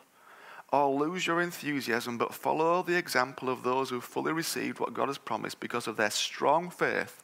or 0.73 0.89
lose 0.89 1.27
your 1.27 1.39
enthusiasm, 1.41 2.17
but 2.17 2.33
follow 2.33 2.81
the 2.81 2.97
example 2.97 3.47
of 3.47 3.61
those 3.61 3.91
who 3.91 4.01
fully 4.01 4.33
received 4.33 4.79
what 4.79 4.95
God 4.95 5.09
has 5.09 5.19
promised 5.19 5.59
because 5.59 5.85
of 5.85 5.95
their 5.95 6.09
strong 6.09 6.71
faith 6.71 7.21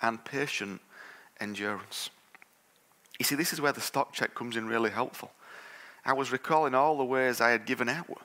and 0.00 0.24
patient 0.24 0.80
endurance. 1.40 2.08
You 3.18 3.26
see, 3.26 3.34
this 3.34 3.52
is 3.52 3.60
where 3.60 3.72
the 3.72 3.82
stock 3.82 4.14
check 4.14 4.34
comes 4.34 4.56
in 4.56 4.66
really 4.66 4.90
helpful. 4.90 5.30
I 6.06 6.14
was 6.14 6.32
recalling 6.32 6.74
all 6.74 6.96
the 6.96 7.04
ways 7.04 7.42
I 7.42 7.50
had 7.50 7.66
given 7.66 7.90
out, 7.90 8.22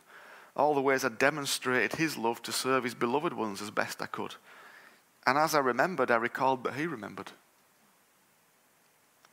all 0.55 0.73
the 0.73 0.81
ways 0.81 1.03
I 1.03 1.09
demonstrated 1.09 1.99
His 1.99 2.17
love 2.17 2.41
to 2.43 2.53
serve 2.53 2.85
His 2.85 2.95
beloved 2.95 3.33
ones 3.33 3.61
as 3.61 3.71
best 3.71 4.01
I 4.01 4.05
could. 4.05 4.35
And 5.25 5.37
as 5.37 5.53
I 5.53 5.59
remembered, 5.59 6.11
I 6.11 6.15
recalled 6.15 6.63
that 6.63 6.75
He 6.75 6.87
remembered. 6.87 7.33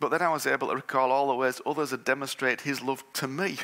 But 0.01 0.11
then 0.11 0.23
I 0.23 0.29
was 0.29 0.47
able 0.47 0.69
to 0.69 0.75
recall 0.75 1.13
all 1.13 1.29
the 1.29 1.35
ways 1.35 1.61
others 1.65 1.91
had 1.91 2.05
demonstrated 2.05 2.63
His 2.63 2.83
love 2.83 3.05
to 3.15 3.29
me 3.29 3.59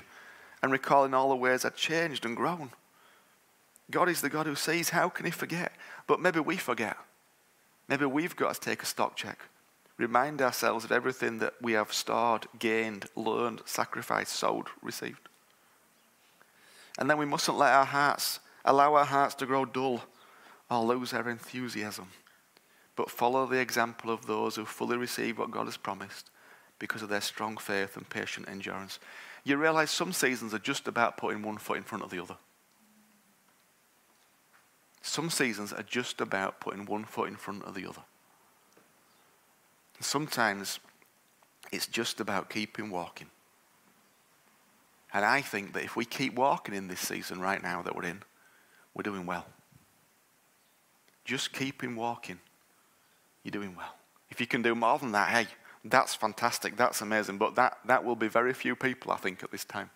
and 0.62 0.72
recalling 0.72 1.14
all 1.14 1.28
the 1.28 1.36
ways 1.36 1.64
I'd 1.64 1.76
changed 1.76 2.24
and 2.24 2.36
grown. 2.36 2.70
God 3.90 4.08
is 4.08 4.20
the 4.20 4.28
God 4.28 4.46
who 4.46 4.54
sees. 4.54 4.90
How 4.90 5.08
can 5.08 5.26
He 5.26 5.32
forget? 5.32 5.72
But 6.06 6.20
maybe 6.20 6.40
we 6.40 6.56
forget. 6.56 6.96
Maybe 7.88 8.04
we've 8.04 8.36
got 8.36 8.54
to 8.54 8.60
take 8.60 8.82
a 8.82 8.86
stock 8.86 9.16
check. 9.16 9.38
Remind 9.96 10.40
ourselves 10.40 10.84
of 10.84 10.92
everything 10.92 11.40
that 11.40 11.54
we 11.60 11.72
have 11.72 11.92
stored, 11.92 12.46
gained, 12.58 13.06
learned, 13.16 13.62
sacrificed, 13.66 14.32
sold, 14.32 14.68
received. 14.80 15.28
And 16.98 17.10
then 17.10 17.18
we 17.18 17.26
mustn't 17.26 17.58
let 17.58 17.74
our 17.74 17.84
hearts, 17.84 18.40
allow 18.64 18.94
our 18.94 19.04
hearts 19.04 19.34
to 19.36 19.46
grow 19.46 19.64
dull 19.64 20.02
or 20.70 20.84
lose 20.84 21.12
our 21.12 21.28
enthusiasm, 21.28 22.08
but 23.00 23.10
follow 23.10 23.46
the 23.46 23.58
example 23.58 24.10
of 24.10 24.26
those 24.26 24.56
who 24.56 24.66
fully 24.66 24.98
receive 24.98 25.38
what 25.38 25.50
God 25.50 25.64
has 25.64 25.78
promised 25.78 26.28
because 26.78 27.00
of 27.00 27.08
their 27.08 27.22
strong 27.22 27.56
faith 27.56 27.96
and 27.96 28.06
patient 28.06 28.46
endurance 28.46 28.98
you 29.42 29.56
realize 29.56 29.90
some 29.90 30.12
seasons 30.12 30.52
are 30.52 30.58
just 30.58 30.86
about 30.86 31.16
putting 31.16 31.40
one 31.40 31.56
foot 31.56 31.78
in 31.78 31.82
front 31.82 32.04
of 32.04 32.10
the 32.10 32.20
other. 32.20 32.36
Some 35.00 35.30
seasons 35.30 35.72
are 35.72 35.82
just 35.82 36.20
about 36.20 36.60
putting 36.60 36.84
one 36.84 37.04
foot 37.04 37.28
in 37.28 37.36
front 37.36 37.64
of 37.64 37.74
the 37.74 37.86
other. 37.86 38.02
Sometimes 40.00 40.78
it's 41.72 41.86
just 41.86 42.20
about 42.20 42.50
keeping 42.50 42.90
walking. 42.90 43.28
And 45.14 45.24
I 45.24 45.40
think 45.40 45.72
that 45.72 45.84
if 45.84 45.96
we 45.96 46.04
keep 46.04 46.34
walking 46.34 46.74
in 46.74 46.88
this 46.88 47.00
season 47.00 47.40
right 47.40 47.62
now 47.62 47.80
that 47.80 47.96
we're 47.96 48.04
in, 48.04 48.22
we're 48.94 49.02
doing 49.02 49.24
well. 49.24 49.46
Just 51.24 51.54
keeping 51.54 51.96
walking, 51.96 52.40
you're 53.44 53.50
doing 53.50 53.74
well. 53.76 53.94
If 54.30 54.40
you 54.40 54.46
can 54.46 54.62
do 54.62 54.74
more 54.74 54.98
than 54.98 55.12
that, 55.12 55.30
hey, 55.30 55.46
that's 55.84 56.14
fantastic. 56.14 56.76
That's 56.76 57.00
amazing. 57.00 57.38
But 57.38 57.54
that, 57.56 57.78
that 57.86 58.04
will 58.04 58.16
be 58.16 58.28
very 58.28 58.52
few 58.52 58.76
people, 58.76 59.12
I 59.12 59.16
think, 59.16 59.42
at 59.42 59.50
this 59.50 59.64
time 59.64 59.90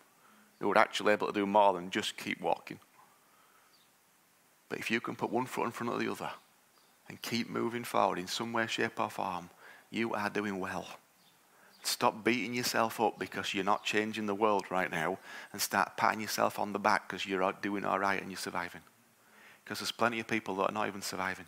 who 0.61 0.70
are 0.70 0.78
actually 0.78 1.12
able 1.12 1.26
to 1.26 1.33
do 1.33 1.46
more 1.46 1.74
than 1.74 1.90
just 1.90 2.16
keep 2.16 2.40
walking. 2.40 2.78
But 4.68 4.78
if 4.78 4.90
you 4.90 5.00
can 5.00 5.14
put 5.14 5.30
one 5.30 5.46
foot 5.46 5.66
in 5.66 5.72
front 5.72 5.92
of 5.92 6.00
the 6.00 6.11
other 6.11 6.30
and 7.09 7.20
keep 7.20 7.50
moving 7.50 7.85
forward 7.85 8.18
in 8.18 8.26
some 8.26 8.52
way, 8.52 8.66
shape, 8.66 8.98
or 8.98 9.11
form, 9.11 9.50
you 9.90 10.14
are 10.14 10.30
doing 10.30 10.59
well. 10.59 10.87
Stop 11.83 12.24
beating 12.24 12.54
yourself 12.54 12.98
up 12.98 13.18
because 13.18 13.52
you're 13.52 13.62
not 13.62 13.85
changing 13.85 14.24
the 14.24 14.35
world 14.35 14.64
right 14.70 14.90
now 14.90 15.18
and 15.52 15.61
start 15.61 15.98
patting 15.98 16.22
yourself 16.22 16.59
on 16.59 16.72
the 16.72 16.78
back 16.78 17.07
because 17.07 17.26
you're 17.26 17.52
doing 17.61 17.85
all 17.85 17.98
right 17.98 18.20
and 18.20 18.30
you're 18.30 18.38
surviving. 18.38 18.80
Because 19.62 19.80
there's 19.80 19.92
plenty 19.92 20.18
of 20.18 20.26
people 20.26 20.57
that 20.57 20.70
are 20.70 20.72
not 20.72 20.88
even 20.88 21.02
surviving. 21.02 21.46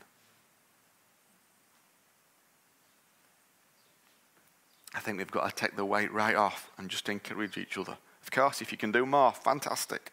I 4.96 5.00
think 5.00 5.18
we've 5.18 5.30
got 5.30 5.48
to 5.48 5.54
take 5.54 5.76
the 5.76 5.84
weight 5.84 6.12
right 6.12 6.34
off 6.34 6.70
and 6.78 6.88
just 6.88 7.08
encourage 7.08 7.58
each 7.58 7.78
other. 7.78 7.96
Of 8.22 8.30
course, 8.30 8.60
if 8.60 8.72
you 8.72 8.78
can 8.78 8.90
do 8.90 9.06
more, 9.06 9.30
fantastic. 9.30 10.10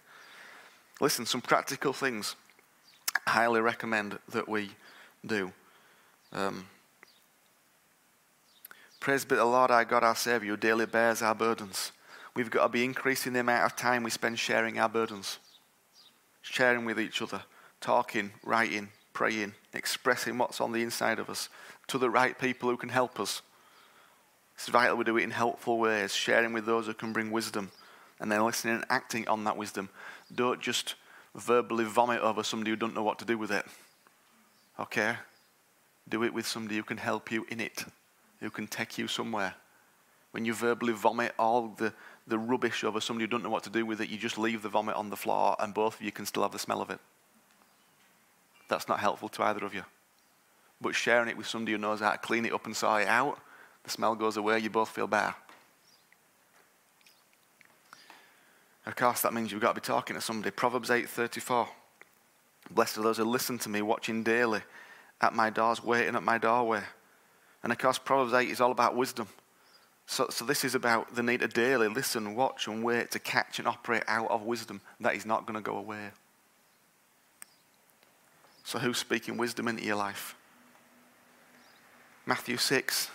Listen, 1.01 1.25
some 1.25 1.41
practical 1.41 1.93
things 1.93 2.35
I 3.25 3.31
highly 3.31 3.61
recommend 3.61 4.19
that 4.29 4.47
we 4.47 4.71
do. 5.25 5.51
Um, 6.31 6.65
Praise 9.03 9.25
be 9.25 9.35
the 9.35 9.43
Lord 9.43 9.69
our 9.69 9.83
God, 9.83 10.01
our 10.05 10.15
Savior, 10.15 10.51
who 10.51 10.57
daily 10.57 10.85
bears 10.85 11.21
our 11.21 11.35
burdens. 11.35 11.91
We've 12.35 12.49
got 12.49 12.63
to 12.63 12.69
be 12.69 12.85
increasing 12.85 13.33
the 13.33 13.41
amount 13.41 13.65
of 13.65 13.75
time 13.75 14.01
we 14.01 14.09
spend 14.09 14.39
sharing 14.39 14.79
our 14.79 14.87
burdens, 14.87 15.39
sharing 16.41 16.85
with 16.85 16.97
each 16.97 17.21
other, 17.21 17.41
talking, 17.81 18.31
writing, 18.45 18.87
praying, 19.11 19.55
expressing 19.73 20.37
what's 20.37 20.61
on 20.61 20.71
the 20.71 20.81
inside 20.81 21.19
of 21.19 21.29
us 21.29 21.49
to 21.87 21.97
the 21.97 22.09
right 22.09 22.39
people 22.39 22.69
who 22.69 22.77
can 22.77 22.87
help 22.87 23.19
us. 23.19 23.41
It's 24.55 24.67
vital 24.67 24.97
we 24.97 25.03
do 25.03 25.17
it 25.17 25.23
in 25.23 25.31
helpful 25.31 25.77
ways, 25.77 26.13
sharing 26.13 26.53
with 26.53 26.65
those 26.65 26.85
who 26.85 26.93
can 26.93 27.13
bring 27.13 27.31
wisdom, 27.31 27.71
and 28.19 28.31
then 28.31 28.43
listening 28.43 28.75
and 28.75 28.85
acting 28.89 29.27
on 29.27 29.43
that 29.45 29.57
wisdom. 29.57 29.89
Don't 30.33 30.61
just 30.61 30.95
verbally 31.35 31.85
vomit 31.85 32.21
over 32.21 32.43
somebody 32.43 32.71
who 32.71 32.77
don't 32.77 32.95
know 32.95 33.03
what 33.03 33.19
to 33.19 33.25
do 33.25 33.37
with 33.37 33.51
it. 33.51 33.65
Okay? 34.79 35.15
Do 36.07 36.23
it 36.23 36.33
with 36.33 36.45
somebody 36.45 36.75
who 36.75 36.83
can 36.83 36.97
help 36.97 37.31
you 37.31 37.45
in 37.49 37.59
it, 37.59 37.85
who 38.39 38.49
can 38.49 38.67
take 38.67 38.97
you 38.97 39.07
somewhere. 39.07 39.55
When 40.31 40.45
you 40.45 40.53
verbally 40.53 40.93
vomit 40.93 41.33
all 41.37 41.69
the, 41.69 41.93
the 42.27 42.39
rubbish 42.39 42.83
over 42.83 42.99
somebody 42.99 43.23
who 43.23 43.27
don't 43.27 43.43
know 43.43 43.49
what 43.49 43.63
to 43.63 43.69
do 43.69 43.85
with 43.85 44.01
it, 44.01 44.09
you 44.09 44.17
just 44.17 44.37
leave 44.37 44.61
the 44.61 44.69
vomit 44.69 44.95
on 44.95 45.09
the 45.09 45.15
floor 45.15 45.55
and 45.59 45.73
both 45.73 45.95
of 45.95 46.01
you 46.01 46.11
can 46.11 46.25
still 46.25 46.43
have 46.43 46.51
the 46.51 46.59
smell 46.59 46.81
of 46.81 46.89
it. 46.89 46.99
That's 48.69 48.87
not 48.87 48.99
helpful 48.99 49.29
to 49.29 49.43
either 49.43 49.65
of 49.65 49.73
you. 49.73 49.83
But 50.81 50.95
sharing 50.95 51.29
it 51.29 51.37
with 51.37 51.47
somebody 51.47 51.73
who 51.73 51.77
knows 51.77 51.99
how 51.99 52.11
to 52.11 52.17
clean 52.17 52.45
it 52.45 52.53
up 52.53 52.65
and 52.65 52.75
sort 52.75 53.03
it 53.03 53.07
out, 53.07 53.39
the 53.83 53.89
smell 53.89 54.15
goes 54.15 54.37
away, 54.37 54.59
you 54.59 54.69
both 54.69 54.89
feel 54.89 55.07
better. 55.07 55.35
Of 58.85 58.95
course, 58.95 59.21
that 59.21 59.33
means 59.33 59.51
you've 59.51 59.61
got 59.61 59.75
to 59.75 59.81
be 59.81 59.85
talking 59.85 60.15
to 60.15 60.21
somebody. 60.21 60.51
Proverbs 60.51 60.89
8:34. 60.89 61.67
Blessed 62.71 62.97
are 62.97 63.03
those 63.03 63.17
who 63.17 63.25
listen 63.25 63.57
to 63.59 63.69
me, 63.69 63.81
watching 63.81 64.23
daily 64.23 64.61
at 65.21 65.33
my 65.33 65.49
doors, 65.49 65.83
waiting 65.83 66.15
at 66.15 66.23
my 66.23 66.37
doorway. 66.37 66.81
And 67.61 67.71
of 67.71 67.77
course, 67.77 67.97
Proverbs 67.97 68.33
8 68.33 68.49
is 68.49 68.59
all 68.59 68.71
about 68.71 68.95
wisdom. 68.95 69.27
So, 70.05 70.27
so 70.29 70.43
this 70.43 70.65
is 70.65 70.75
about 70.75 71.15
the 71.15 71.23
need 71.23 71.39
to 71.39 71.47
daily 71.47 71.87
listen, 71.87 72.35
watch, 72.35 72.67
and 72.67 72.83
wait 72.83 73.11
to 73.11 73.19
catch 73.19 73.59
and 73.59 73.67
operate 73.67 74.03
out 74.07 74.29
of 74.29 74.43
wisdom. 74.43 74.81
That 74.99 75.15
is 75.15 75.25
not 75.25 75.45
going 75.45 75.55
to 75.55 75.61
go 75.61 75.77
away. 75.77 76.09
So, 78.65 78.79
who's 78.79 78.97
speaking 78.97 79.37
wisdom 79.37 79.67
into 79.67 79.83
your 79.83 79.95
life? 79.95 80.35
Matthew 82.25 82.57
6, 82.57 83.09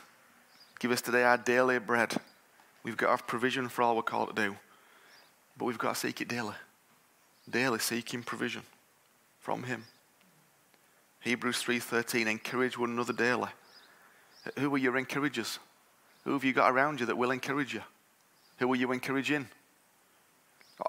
Give 0.79 0.93
us 0.93 1.01
today 1.01 1.25
our 1.25 1.37
daily 1.37 1.79
bread. 1.79 2.15
We've 2.85 2.97
got 2.97 3.11
have 3.11 3.27
provision 3.27 3.69
for 3.69 3.83
all 3.83 3.97
we're 3.97 4.03
called 4.03 4.35
to 4.35 4.49
do. 4.49 4.57
But 5.57 5.65
we've 5.65 5.79
got 5.79 5.95
to 5.95 6.01
seek 6.01 6.21
it 6.21 6.29
daily. 6.29 6.55
Daily 7.51 7.81
seeking 7.81 8.23
provision 8.23 8.63
from 9.41 9.65
Him. 9.65 9.85
Hebrews 11.21 11.63
3.13, 11.63 12.27
encourage 12.27 12.79
one 12.79 12.91
another 12.91 13.13
daily. 13.13 13.49
Who 14.59 14.73
are 14.75 14.79
your 14.79 14.97
encouragers? 14.97 15.59
Who 16.25 16.33
have 16.33 16.45
you 16.45 16.53
got 16.53 16.71
around 16.71 17.01
you 17.01 17.07
that 17.07 17.19
will 17.19 17.33
encourage 17.33 17.75
you? 17.75 17.83
Who 18.59 18.73
are 18.73 18.77
you 18.77 18.93
encouraging? 18.93 19.49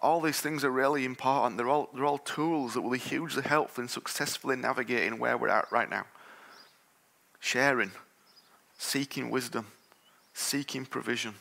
All 0.04 0.22
these 0.22 0.40
things 0.40 0.64
are 0.64 0.70
really 0.70 1.04
important. 1.04 1.58
They're 1.58 1.68
all, 1.68 1.90
they're 1.94 2.06
all 2.06 2.20
tools 2.20 2.76
that 2.76 2.82
will 2.82 2.92
be 2.92 3.00
hugely 3.00 3.42
helpful 3.42 3.82
in 3.82 3.88
successfully 3.88 4.56
navigating 4.56 5.18
where 5.18 5.38
we're 5.38 5.50
at 5.50 5.72
right 5.72 5.90
now. 5.90 6.06
sharing, 7.40 7.92
seeking 8.78 9.30
wisdom, 9.32 9.66
seeking 10.34 10.86
provision, 10.86 11.36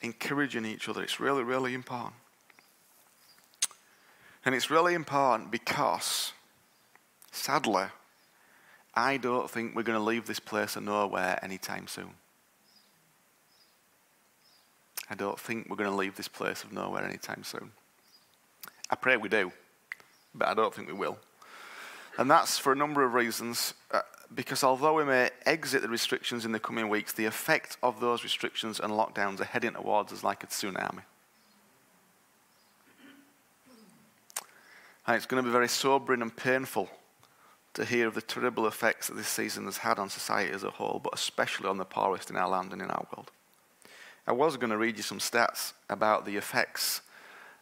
encouraging 0.00 0.64
each 0.64 0.88
other. 0.88 1.02
It's 1.02 1.20
really, 1.20 1.42
really 1.42 1.74
important. 1.74 2.14
And 4.44 4.54
it's 4.54 4.70
really 4.70 4.94
important 4.94 5.50
because, 5.50 6.32
sadly, 7.30 7.84
I 8.94 9.16
don't 9.16 9.48
think 9.48 9.74
we're 9.74 9.84
going 9.84 9.98
to 9.98 10.04
leave 10.04 10.26
this 10.26 10.40
place 10.40 10.76
of 10.76 10.82
nowhere 10.82 11.38
anytime 11.42 11.86
soon. 11.86 12.10
I 15.08 15.14
don't 15.14 15.38
think 15.38 15.68
we're 15.68 15.76
going 15.76 15.90
to 15.90 15.96
leave 15.96 16.16
this 16.16 16.28
place 16.28 16.64
of 16.64 16.72
nowhere 16.72 17.04
anytime 17.04 17.44
soon. 17.44 17.72
I 18.90 18.96
pray 18.96 19.16
we 19.16 19.28
do, 19.28 19.52
but 20.34 20.48
I 20.48 20.54
don't 20.54 20.74
think 20.74 20.88
we 20.88 20.94
will. 20.94 21.18
And 22.18 22.30
that's 22.30 22.58
for 22.58 22.72
a 22.72 22.76
number 22.76 23.04
of 23.04 23.14
reasons. 23.14 23.74
Uh, 23.90 24.00
Because 24.34 24.64
although 24.64 24.94
we 24.94 25.04
may 25.04 25.30
exit 25.44 25.82
the 25.82 25.88
restrictions 25.88 26.44
in 26.44 26.52
the 26.52 26.60
coming 26.60 26.88
weeks, 26.88 27.12
the 27.12 27.26
effect 27.26 27.76
of 27.82 28.00
those 28.00 28.22
restrictions 28.22 28.80
and 28.80 28.92
lockdowns 28.92 29.40
are 29.40 29.44
heading 29.44 29.72
towards 29.72 30.12
us 30.12 30.24
like 30.24 30.42
a 30.42 30.46
tsunami. 30.46 31.02
And 35.06 35.16
it's 35.16 35.26
going 35.26 35.42
to 35.42 35.46
be 35.46 35.52
very 35.52 35.68
sobering 35.68 36.22
and 36.22 36.34
painful 36.34 36.88
to 37.74 37.84
hear 37.84 38.06
of 38.06 38.14
the 38.14 38.22
terrible 38.22 38.66
effects 38.66 39.08
that 39.08 39.14
this 39.14 39.28
season 39.28 39.64
has 39.64 39.78
had 39.78 39.98
on 39.98 40.08
society 40.08 40.52
as 40.52 40.62
a 40.62 40.70
whole, 40.70 41.00
but 41.02 41.14
especially 41.14 41.68
on 41.68 41.78
the 41.78 41.84
poorest 41.84 42.30
in 42.30 42.36
our 42.36 42.48
land 42.48 42.72
and 42.72 42.82
in 42.82 42.90
our 42.90 43.06
world. 43.14 43.30
I 44.26 44.32
was 44.32 44.56
going 44.56 44.70
to 44.70 44.76
read 44.76 44.96
you 44.96 45.02
some 45.02 45.18
stats 45.18 45.72
about 45.90 46.24
the 46.24 46.36
effects 46.36 47.00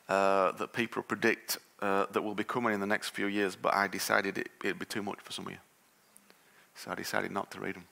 uh, 0.08 0.52
that 0.52 0.72
people 0.72 1.02
predict 1.02 1.58
uh, 1.80 2.06
that 2.12 2.22
will 2.22 2.34
be 2.34 2.44
coming 2.44 2.74
in 2.74 2.80
the 2.80 2.86
next 2.86 3.10
few 3.10 3.26
years, 3.26 3.56
but 3.56 3.74
I 3.74 3.86
decided 3.86 4.36
it, 4.36 4.50
it'd 4.62 4.78
be 4.78 4.84
too 4.84 5.02
much 5.02 5.18
for 5.22 5.32
some 5.32 5.46
of 5.46 5.52
you. 5.52 5.58
So 6.74 6.90
I 6.90 6.94
decided 6.94 7.30
not 7.30 7.50
to 7.52 7.60
read 7.60 7.76
them. 7.76 7.86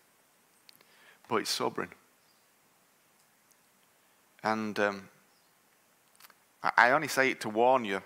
But 1.28 1.36
it's 1.36 1.50
sobering. 1.50 1.90
And 4.42 4.78
um, 4.78 5.08
I 6.76 6.92
only 6.92 7.08
say 7.08 7.30
it 7.30 7.40
to 7.42 7.48
warn 7.48 7.84
you. 7.84 8.02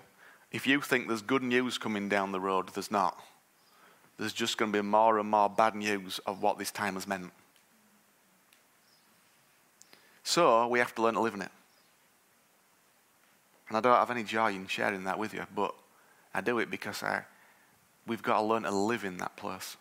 If 0.51 0.67
you 0.67 0.81
think 0.81 1.09
there's 1.09 1.23
good 1.23 1.43
news 1.43 1.79
coming 1.79 2.09
down 2.09 2.33
the 2.33 2.41
road, 2.41 2.71
there's 2.75 2.91
not. 2.91 3.19
There's 4.19 4.33
just 4.33 4.59
going 4.59 4.73
to 4.73 4.83
be 4.83 4.87
more 4.87 5.19
and 5.19 5.31
more 5.31 5.49
bad 5.49 5.75
news 5.75 6.21
of 6.27 6.43
what 6.43 6.59
this 6.59 6.71
time 6.71 6.95
has 6.95 7.07
meant. 7.07 7.33
So 10.25 10.67
we 10.69 10.79
have 10.79 10.95
to 10.97 11.03
learn 11.03 11.15
to 11.15 11.21
live 11.21 11.35
in 11.35 11.43
it. 11.43 11.51
And 13.69 13.77
I 13.77 13.81
don't 13.81 13.97
have 13.97 14.11
any 14.11 14.23
joy 14.23 14.51
in 14.51 14.67
sharing 14.67 15.05
that 15.05 15.19
with 15.19 15.33
you, 15.33 15.47
but 15.55 15.75
I 16.35 16.41
do 16.41 16.59
it 16.59 16.71
because 16.71 17.03
I, 17.03 17.25
we've 18.07 18.23
got 18.23 18.41
to 18.41 18.47
learn 18.47 18.65
to 18.65 18.71
live 18.71 19.05
in 19.05 19.17
that 19.19 19.37
place 19.37 19.77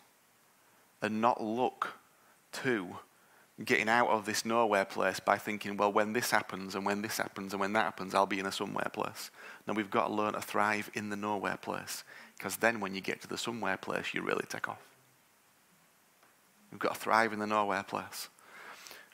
and 1.02 1.20
not 1.20 1.42
look 1.42 1.94
to 2.52 2.96
getting 3.64 3.88
out 3.88 4.08
of 4.08 4.24
this 4.24 4.44
nowhere 4.44 4.84
place 4.84 5.20
by 5.20 5.36
thinking, 5.36 5.76
well, 5.76 5.92
when 5.92 6.12
this 6.12 6.30
happens 6.30 6.74
and 6.74 6.86
when 6.86 7.02
this 7.02 7.18
happens 7.18 7.52
and 7.52 7.60
when 7.60 7.72
that 7.74 7.84
happens, 7.84 8.14
I'll 8.14 8.26
be 8.26 8.38
in 8.38 8.46
a 8.46 8.52
somewhere 8.52 8.90
place. 8.92 9.30
No, 9.66 9.74
we've 9.74 9.90
got 9.90 10.08
to 10.08 10.14
learn 10.14 10.32
to 10.32 10.40
thrive 10.40 10.90
in 10.94 11.10
the 11.10 11.16
nowhere 11.16 11.58
place 11.58 12.04
because 12.36 12.56
then 12.56 12.80
when 12.80 12.94
you 12.94 13.00
get 13.00 13.20
to 13.22 13.28
the 13.28 13.38
somewhere 13.38 13.76
place, 13.76 14.14
you 14.14 14.22
really 14.22 14.44
take 14.48 14.68
off. 14.68 14.82
We've 16.70 16.80
got 16.80 16.94
to 16.94 17.00
thrive 17.00 17.32
in 17.32 17.38
the 17.38 17.46
nowhere 17.46 17.82
place. 17.82 18.28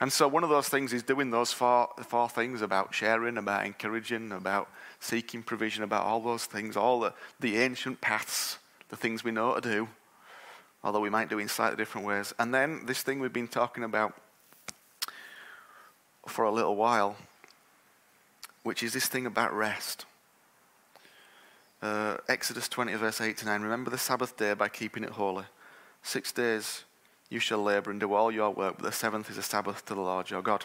And 0.01 0.12
so 0.12 0.29
one 0.29 0.44
of 0.44 0.51
those 0.51 0.68
things 0.68 0.92
is 0.92 1.03
doing 1.03 1.31
those 1.31 1.53
four, 1.53 1.88
four 2.05 2.29
things 2.29 2.62
about 2.62 2.94
sharing, 2.94 3.37
about 3.37 3.66
encouraging, 3.66 4.31
about 4.31 4.70
seeking 5.01 5.42
provision, 5.42 5.83
about 5.83 6.05
all 6.05 6.20
those 6.20 6.44
things, 6.44 6.77
all 6.77 7.01
the, 7.01 7.12
the 7.40 7.57
ancient 7.57 8.01
paths, 8.01 8.59
the 8.90 8.96
things 8.96 9.24
we 9.24 9.33
know 9.33 9.55
to 9.57 9.61
do, 9.61 9.88
although 10.82 11.00
we 11.00 11.10
might 11.10 11.28
do 11.28 11.38
it 11.38 11.42
in 11.42 11.48
slightly 11.48 11.76
different 11.76 12.06
ways. 12.06 12.34
And 12.38 12.54
then 12.54 12.86
this 12.86 13.02
thing 13.02 13.20
we've 13.20 13.32
been 13.32 13.48
talking 13.48 13.84
about 13.84 14.14
for 16.26 16.44
a 16.44 16.50
little 16.50 16.76
while, 16.76 17.16
which 18.62 18.82
is 18.82 18.92
this 18.92 19.06
thing 19.06 19.26
about 19.26 19.52
rest. 19.54 20.04
Uh, 21.80 22.16
Exodus 22.28 22.68
20, 22.68 22.94
verse 22.94 23.20
8 23.20 23.36
to 23.38 23.46
9. 23.46 23.62
Remember 23.62 23.90
the 23.90 23.98
Sabbath 23.98 24.36
day 24.36 24.54
by 24.54 24.68
keeping 24.68 25.04
it 25.04 25.10
holy. 25.10 25.44
Six 26.02 26.32
days 26.32 26.84
you 27.30 27.38
shall 27.38 27.62
labor 27.62 27.90
and 27.90 28.00
do 28.00 28.14
all 28.14 28.32
your 28.32 28.50
work, 28.50 28.76
but 28.78 28.84
the 28.84 28.92
seventh 28.92 29.30
is 29.30 29.38
a 29.38 29.42
Sabbath 29.42 29.84
to 29.86 29.94
the 29.94 30.00
Lord 30.00 30.30
your 30.30 30.42
God. 30.42 30.64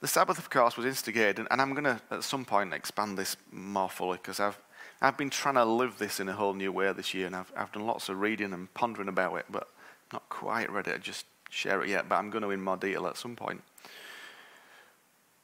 The 0.00 0.08
Sabbath, 0.08 0.38
of 0.38 0.48
course, 0.48 0.76
was 0.76 0.86
instigated, 0.86 1.46
and 1.50 1.60
I'm 1.60 1.72
going 1.72 1.84
to 1.84 2.00
at 2.10 2.24
some 2.24 2.44
point 2.44 2.72
expand 2.72 3.18
this 3.18 3.36
more 3.52 3.90
fully 3.90 4.16
because 4.16 4.40
I've, 4.40 4.58
I've 5.02 5.16
been 5.16 5.30
trying 5.30 5.54
to 5.54 5.64
live 5.64 5.98
this 5.98 6.20
in 6.20 6.28
a 6.28 6.34
whole 6.34 6.52
new 6.52 6.72
way 6.72 6.92
this 6.92 7.14
year, 7.14 7.26
and 7.26 7.34
I've, 7.34 7.50
I've 7.56 7.72
done 7.72 7.86
lots 7.86 8.08
of 8.08 8.20
reading 8.20 8.52
and 8.52 8.72
pondering 8.74 9.08
about 9.08 9.34
it, 9.36 9.46
but 9.50 9.68
not 10.12 10.28
quite 10.28 10.70
ready 10.70 10.90
to 10.92 10.98
just 10.98 11.24
share 11.48 11.82
it 11.82 11.88
yet, 11.88 12.08
but 12.08 12.16
I'm 12.16 12.30
going 12.30 12.42
to 12.42 12.50
in 12.50 12.60
more 12.60 12.76
detail 12.76 13.06
at 13.06 13.16
some 13.16 13.34
point. 13.34 13.62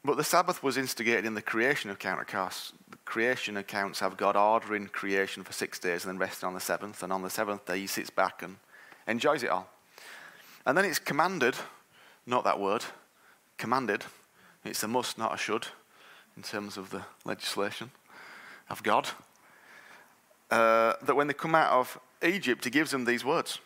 But 0.05 0.17
the 0.17 0.25
Sabbath 0.25 0.63
was 0.63 0.77
instigated 0.77 1.25
in 1.25 1.35
the 1.35 1.43
creation 1.43 1.91
account, 1.91 2.21
of 2.21 2.27
course. 2.27 2.73
The 2.91 2.99
creation 2.99 3.57
accounts 3.57 4.01
have 4.01 4.17
God 4.17 4.37
ordering 4.37 4.87
creation 4.87 5.43
for 5.43 5.53
six 5.53 5.79
days 5.79 6.05
and 6.05 6.13
then 6.13 6.19
resting 6.19 6.47
on 6.47 6.55
the 6.55 6.61
seventh, 6.61 7.03
and 7.03 7.13
on 7.13 7.23
the 7.23 7.31
seventh 7.31 7.65
day 7.65 7.81
he 7.81 7.87
sits 7.87 8.11
back 8.11 8.43
and 8.43 8.57
enjoys 9.09 9.43
it 9.43 9.51
all. 9.51 9.69
And 10.67 10.77
then 10.77 10.85
it's 10.85 10.99
commanded, 10.99 11.57
not 12.27 12.45
that 12.45 12.61
word, 12.61 12.85
commanded. 13.57 14.05
It's 14.65 14.83
a 14.83 14.89
must, 14.89 15.17
not 15.17 15.35
a 15.35 15.39
should, 15.39 15.69
in 16.37 16.43
terms 16.43 16.77
of 16.77 16.91
the 16.91 17.03
legislation 17.25 17.91
of 18.69 18.83
God. 18.83 19.09
Uh, 20.51 20.95
that 21.03 21.17
when 21.17 21.27
they 21.27 21.35
come 21.35 21.55
out 21.55 21.73
of 21.73 21.99
Egypt, 22.23 22.65
he 22.65 22.71
gives 22.71 22.93
them 22.93 23.05
these 23.05 23.25
words 23.25 23.59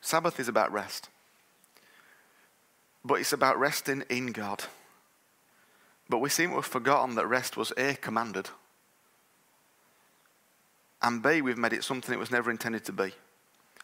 Sabbath 0.00 0.40
is 0.40 0.48
about 0.48 0.72
rest, 0.72 1.08
but 3.04 3.14
it's 3.14 3.32
about 3.32 3.58
resting 3.58 4.04
in 4.08 4.32
God. 4.32 4.64
But 6.08 6.18
we 6.18 6.30
seem 6.30 6.50
to 6.50 6.56
have 6.56 6.66
forgotten 6.66 7.16
that 7.16 7.26
rest 7.26 7.56
was 7.56 7.72
A, 7.76 7.94
commanded, 7.94 8.48
and 11.02 11.22
B, 11.22 11.42
we've 11.42 11.58
made 11.58 11.72
it 11.72 11.84
something 11.84 12.12
it 12.12 12.18
was 12.18 12.30
never 12.30 12.50
intended 12.50 12.84
to 12.86 12.92
be. 12.92 13.12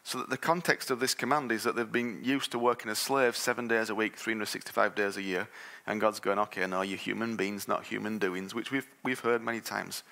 So 0.07 0.19
that 0.19 0.29
the 0.29 0.37
context 0.37 0.91
of 0.91 1.01
this 1.01 1.15
command 1.15 1.51
is 1.51 1.63
that 1.63 1.77
they've 1.77 1.91
been 1.91 2.21
used 2.23 2.51
to 2.53 2.59
working 2.59 2.91
as 2.91 2.99
slaves 2.99 3.39
seven 3.39 3.69
days 3.69 3.89
a 3.89 3.95
week, 3.95 4.17
365 4.17 4.95
days 4.95 5.17
a 5.17 5.23
year, 5.23 5.49
and 5.87 6.01
God's 6.01 6.21
going, 6.21 6.39
okay, 6.41 6.67
no, 6.67 6.83
you're 6.83 6.99
human 6.99 7.37
beings, 7.37 7.67
not 7.67 7.87
human 7.87 8.19
doings, 8.19 8.55
which 8.55 8.71
we've, 8.71 8.87
we've 9.03 9.21
heard 9.21 9.43
many 9.43 9.61
times. 9.61 10.03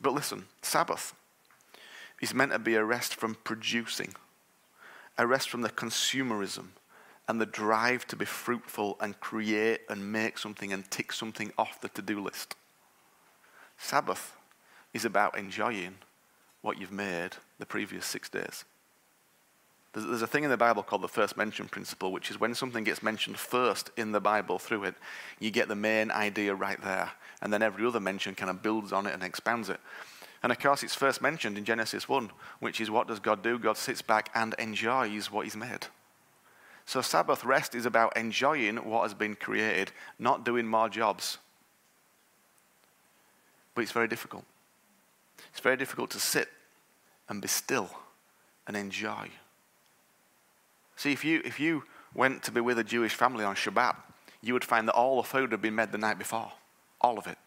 But 0.00 0.14
listen, 0.14 0.46
Sabbath 0.62 1.14
is 2.20 2.34
meant 2.34 2.52
to 2.52 2.58
be 2.58 2.74
a 2.74 2.84
rest 2.84 3.14
from 3.14 3.36
producing, 3.44 4.14
a 5.18 5.26
rest 5.26 5.50
from 5.50 5.62
the 5.62 5.70
consumerism 5.70 6.68
and 7.28 7.40
the 7.40 7.46
drive 7.46 8.06
to 8.08 8.16
be 8.16 8.24
fruitful 8.24 8.96
and 9.00 9.20
create 9.20 9.82
and 9.88 10.10
make 10.12 10.38
something 10.38 10.72
and 10.72 10.90
tick 10.90 11.12
something 11.12 11.52
off 11.56 11.80
the 11.80 11.88
to 11.90 12.02
do 12.02 12.20
list. 12.20 12.56
Sabbath 13.78 14.36
is 14.92 15.04
about 15.04 15.38
enjoying 15.38 15.96
what 16.62 16.78
you've 16.78 16.92
made 16.92 17.36
the 17.58 17.66
previous 17.66 18.04
six 18.04 18.28
days. 18.28 18.64
There's, 19.92 20.22
a 20.22 20.26
thing 20.26 20.44
in 20.44 20.50
the 20.50 20.56
Bible 20.56 20.84
called 20.84 21.02
the 21.02 21.08
first 21.08 21.36
mention 21.36 21.66
principle, 21.66 22.12
which 22.12 22.30
is 22.30 22.38
when 22.38 22.54
something 22.54 22.84
gets 22.84 23.02
mentioned 23.02 23.38
first 23.38 23.90
in 23.96 24.12
the 24.12 24.20
Bible 24.20 24.58
through 24.58 24.84
it, 24.84 24.94
you 25.40 25.50
get 25.50 25.66
the 25.66 25.74
main 25.74 26.12
idea 26.12 26.54
right 26.54 26.80
there. 26.80 27.10
And 27.42 27.52
then 27.52 27.62
every 27.62 27.84
other 27.84 27.98
mention 27.98 28.36
kind 28.36 28.50
of 28.50 28.62
builds 28.62 28.92
on 28.92 29.06
it 29.06 29.14
and 29.14 29.22
expands 29.24 29.68
it. 29.68 29.80
And 30.44 30.52
of 30.52 30.60
course, 30.60 30.84
it's 30.84 30.94
first 30.94 31.20
mentioned 31.20 31.58
in 31.58 31.64
Genesis 31.64 32.08
1, 32.08 32.30
which 32.60 32.80
is 32.80 32.90
what 32.90 33.08
does 33.08 33.18
God 33.18 33.42
do? 33.42 33.58
God 33.58 33.76
sits 33.76 34.00
back 34.00 34.30
and 34.34 34.54
enjoys 34.58 35.30
what 35.30 35.44
He's 35.44 35.56
made. 35.56 35.86
So, 36.86 37.02
Sabbath 37.02 37.44
rest 37.44 37.74
is 37.74 37.84
about 37.84 38.16
enjoying 38.16 38.76
what 38.88 39.02
has 39.02 39.12
been 39.12 39.34
created, 39.34 39.92
not 40.18 40.44
doing 40.44 40.66
more 40.66 40.88
jobs. 40.88 41.38
But 43.74 43.82
it's 43.82 43.92
very 43.92 44.08
difficult. 44.08 44.44
It's 45.50 45.60
very 45.60 45.76
difficult 45.76 46.10
to 46.12 46.20
sit 46.20 46.48
and 47.28 47.42
be 47.42 47.48
still 47.48 47.90
and 48.66 48.76
enjoy 48.76 49.28
See, 51.00 51.12
if 51.12 51.24
you, 51.24 51.40
if 51.46 51.58
you 51.58 51.84
went 52.12 52.42
to 52.42 52.52
be 52.52 52.60
with 52.60 52.78
a 52.78 52.84
Jewish 52.84 53.14
family 53.14 53.42
on 53.42 53.54
Shabbat, 53.54 53.96
you 54.42 54.52
would 54.52 54.66
find 54.66 54.86
that 54.86 54.92
all 54.92 55.16
the 55.16 55.26
food 55.26 55.50
had 55.50 55.62
been 55.62 55.74
made 55.74 55.92
the 55.92 55.96
night 55.96 56.18
before. 56.18 56.52
All 57.00 57.16
of 57.16 57.26
it. 57.26 57.38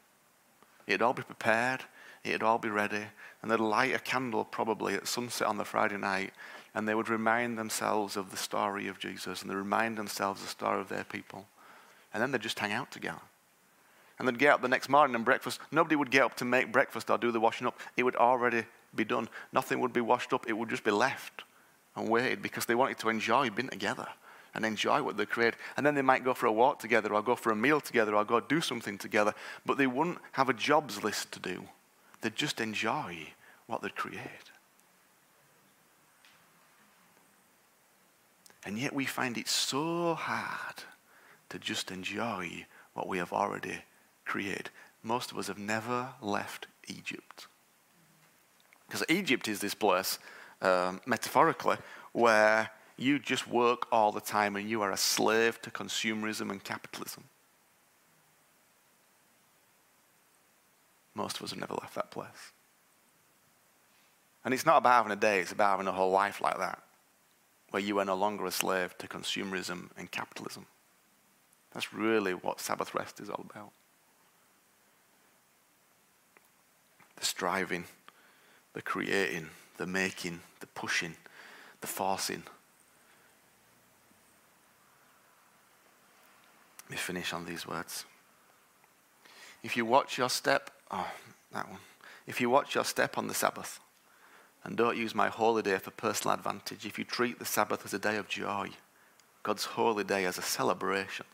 It'd 0.88 1.04
all 1.04 1.14
be 1.14 1.22
prepared, 1.22 1.82
it'd 2.24 2.42
all 2.42 2.58
be 2.58 2.72
ready, 2.72 3.04
and 3.44 3.52
they'd 3.52 3.60
light 3.60 3.94
a 3.94 4.00
candle 4.00 4.44
probably 4.44 4.96
at 4.96 5.08
sunset 5.08 5.48
on 5.48 5.58
the 5.58 5.66
Friday 5.66 5.98
night, 5.98 6.34
and 6.74 6.90
they 6.90 6.96
would 6.96 7.10
remind 7.10 7.56
themselves 7.56 8.18
of 8.18 8.32
the 8.32 8.38
story 8.38 8.88
of 8.88 8.98
Jesus, 8.98 9.44
and 9.44 9.52
they 9.52 9.56
remind 9.56 10.00
themselves 10.00 10.42
of 10.42 10.48
the 10.48 10.52
story 10.52 10.82
of 10.82 10.90
their 10.90 11.04
people. 11.04 11.46
And 12.12 12.24
then 12.24 12.32
they'd 12.32 12.42
just 12.42 12.58
hang 12.58 12.72
out 12.72 12.90
together. 12.90 13.22
And 14.18 14.28
they'd 14.28 14.40
get 14.40 14.54
up 14.54 14.64
the 14.64 14.68
next 14.68 14.90
morning 14.90 15.14
and 15.14 15.24
breakfast. 15.24 15.60
Nobody 15.72 15.96
would 15.96 16.10
get 16.10 16.24
up 16.24 16.34
to 16.38 16.46
make 16.46 16.72
breakfast 16.72 17.12
or 17.12 17.20
do 17.20 17.32
the 17.32 17.40
washing 17.40 17.68
up. 17.68 17.80
It 17.98 18.02
would 18.02 18.16
already 18.16 18.64
be 18.96 19.06
done. 19.06 19.30
Nothing 19.52 19.80
would 19.80 19.94
be 19.94 20.02
washed 20.02 20.34
up, 20.34 20.46
it 20.48 20.54
would 20.54 20.70
just 20.70 20.84
be 20.84 20.90
left 20.90 21.44
and 21.96 22.10
waited 22.10 22.42
because 22.42 22.66
they 22.66 22.76
wanted 22.76 22.98
to 23.00 23.10
enjoy 23.10 23.50
being 23.50 23.70
together 23.70 24.08
and 24.56 24.66
enjoy 24.66 25.02
what 25.02 25.18
they 25.18 25.26
create. 25.26 25.56
And 25.78 25.86
then 25.86 25.96
they 25.96 26.02
might 26.02 26.24
go 26.24 26.34
for 26.34 26.46
a 26.46 26.52
walk 26.52 26.80
together 26.80 27.14
or 27.14 27.22
go 27.22 27.36
for 27.36 27.52
a 27.52 27.56
meal 27.56 27.82
together 27.82 28.16
or 28.16 28.24
go 28.24 28.40
do 28.40 28.62
something 28.62 28.98
together, 28.98 29.34
but 29.66 29.78
they 29.78 29.88
wouldn't 29.88 30.20
have 30.34 30.50
a 30.50 30.54
jobs 30.54 31.04
list 31.04 31.32
to 31.34 31.40
do. 31.40 31.64
They'd 32.22 32.36
just 32.36 32.62
enjoy 32.62 33.34
what 33.68 33.82
they'd 33.82 33.96
create. 33.96 34.52
And 38.66 38.78
yet 38.78 38.94
we 38.94 39.06
find 39.06 39.38
it 39.38 39.48
so 39.48 40.14
hard 40.14 40.84
to 41.50 41.60
just 41.60 41.92
enjoy 41.92 42.66
what 42.94 43.08
we 43.08 43.18
have 43.18 43.34
already 43.34 43.80
created. 44.26 44.70
Most 45.04 45.32
of 45.32 45.38
us 45.38 45.48
have 45.48 45.58
never 45.58 46.10
left 46.22 46.68
Egypt. 46.88 47.48
Because 48.88 49.04
Egypt 49.10 49.48
is 49.48 49.60
this 49.60 49.74
place, 49.74 50.18
um, 50.64 51.02
metaphorically, 51.06 51.78
where 52.14 52.70
you 52.98 53.20
just 53.20 53.48
work 53.48 53.88
all 53.92 54.12
the 54.12 54.22
time 54.22 54.56
and 54.56 54.70
you 54.70 54.82
are 54.82 54.92
a 54.92 54.98
slave 54.98 55.62
to 55.62 55.70
consumerism 55.70 56.50
and 56.50 56.64
capitalism. 56.64 57.24
Most 61.16 61.38
of 61.38 61.44
us 61.44 61.52
have 61.52 61.60
never 61.60 61.76
left 61.76 61.96
that 61.96 62.12
place. 62.12 62.52
And 64.46 64.54
it's 64.54 64.66
not 64.66 64.78
about 64.78 65.04
having 65.04 65.12
a 65.12 65.20
day, 65.20 65.40
it's 65.40 65.52
about 65.52 65.72
having 65.72 65.88
a 65.88 65.92
whole 65.92 66.12
life 66.12 66.42
like 66.42 66.58
that, 66.58 66.82
where 67.72 67.82
you 67.82 68.00
are 68.00 68.06
no 68.06 68.16
longer 68.16 68.46
a 68.46 68.52
slave 68.52 68.98
to 68.98 69.08
consumerism 69.08 69.90
and 69.98 70.10
capitalism. 70.12 70.66
That's 71.74 71.94
really 71.94 72.34
what 72.34 72.60
Sabbath 72.60 72.94
rest 72.94 73.20
is 73.20 73.30
all 73.30 73.46
about. 73.50 73.72
The 77.16 77.26
striving, 77.26 77.86
the 78.74 78.82
creating, 78.82 79.50
the 79.78 79.88
making, 79.88 80.42
the 80.60 80.68
pushing, 80.68 81.16
the 81.82 81.88
forcing. 81.88 82.44
Let 86.84 86.92
me 86.92 86.98
finish 86.98 87.34
on 87.34 87.46
these 87.46 87.68
words. 87.68 88.06
If 89.64 89.78
you 89.78 89.86
watch 89.86 90.18
your 90.18 90.30
step, 90.30 90.70
oh, 90.92 91.10
that 91.54 91.70
one. 91.70 91.80
If 92.28 92.40
you 92.40 92.50
watch 92.50 92.76
your 92.76 92.86
step 92.86 93.18
on 93.18 93.28
the 93.28 93.34
Sabbath, 93.34 93.80
and 94.64 94.78
don't 94.78 94.98
use 94.98 95.14
my 95.14 95.28
holy 95.28 95.62
day 95.62 95.78
for 95.78 95.92
personal 95.92 96.36
advantage, 96.36 96.86
if 96.86 96.98
you 96.98 97.04
treat 97.04 97.40
the 97.40 97.46
Sabbath 97.46 97.86
as 97.86 97.94
a 97.94 98.00
day 98.00 98.18
of 98.18 98.30
joy, 98.30 98.70
God's 99.44 99.66
holy 99.66 100.04
day 100.04 100.26
as 100.26 100.38
a 100.38 100.42
celebration, 100.42 101.26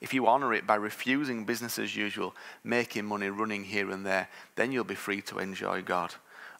if 0.00 0.14
you 0.14 0.26
honor 0.26 0.54
it 0.54 0.66
by 0.66 0.76
refusing 0.76 1.44
business 1.44 1.78
as 1.78 1.96
usual, 1.96 2.34
making 2.62 3.04
money, 3.04 3.28
running 3.28 3.64
here 3.64 3.90
and 3.90 4.06
there, 4.06 4.28
then 4.54 4.70
you'll 4.70 4.84
be 4.84 4.94
free 4.94 5.20
to 5.22 5.38
enjoy 5.38 5.82
God. 5.82 6.14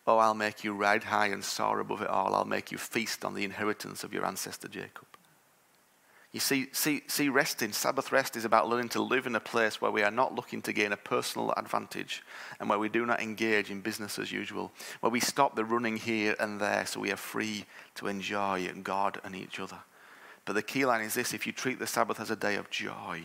Oh, 0.09 0.16
I'll 0.16 0.33
make 0.33 0.64
you 0.64 0.73
ride 0.73 1.05
high 1.05 1.27
and 1.27 1.44
soar 1.44 1.81
above 1.81 2.01
it 2.01 2.09
all. 2.09 2.35
I'll 2.35 2.47
make 2.47 2.73
you 2.73 2.79
feast 2.79 3.27
on 3.27 3.35
the 3.35 3.44
inheritance 3.44 4.05
of 4.05 4.14
your 4.14 4.25
ancestor 4.25 4.66
Jacob. 4.66 5.05
You 6.33 6.40
see, 6.40 6.68
see, 6.73 7.03
see, 7.09 7.29
resting, 7.29 7.73
Sabbath 7.73 8.11
rest 8.11 8.35
is 8.35 8.47
about 8.47 8.71
learning 8.71 8.88
to 8.90 9.03
live 9.03 9.27
in 9.27 9.35
a 9.35 9.40
place 9.40 9.83
where 9.83 9.90
we 9.90 10.03
are 10.03 10.11
not 10.11 10.35
looking 10.35 10.62
to 10.62 10.73
gain 10.73 10.92
a 10.92 10.97
personal 10.97 11.53
advantage 11.59 12.23
and 12.59 12.71
where 12.71 12.79
we 12.79 12.88
do 12.88 13.05
not 13.05 13.21
engage 13.21 13.71
in 13.71 13.83
business 13.83 14.18
as 14.18 14.33
usual, 14.33 14.73
where 15.01 15.11
we 15.11 15.21
stop 15.21 15.55
the 15.55 15.64
running 15.64 15.99
here 15.99 16.35
and 16.40 16.59
there 16.59 16.87
so 16.87 17.01
we 17.01 17.12
are 17.12 17.16
free 17.16 17.66
to 17.97 18.07
enjoy 18.07 18.66
God 18.83 19.21
and 19.25 19.37
each 19.37 19.61
other. 19.61 19.79
But 20.47 20.55
the 20.55 20.62
key 20.62 20.87
line 20.87 21.03
is 21.03 21.12
this 21.12 21.35
if 21.35 21.47
you 21.47 21.53
treat 21.53 21.79
the 21.79 21.87
Sabbath 21.87 22.18
as 22.18 22.31
a 22.31 22.37
day 22.37 22.55
of 22.55 22.71
joy, 22.71 23.25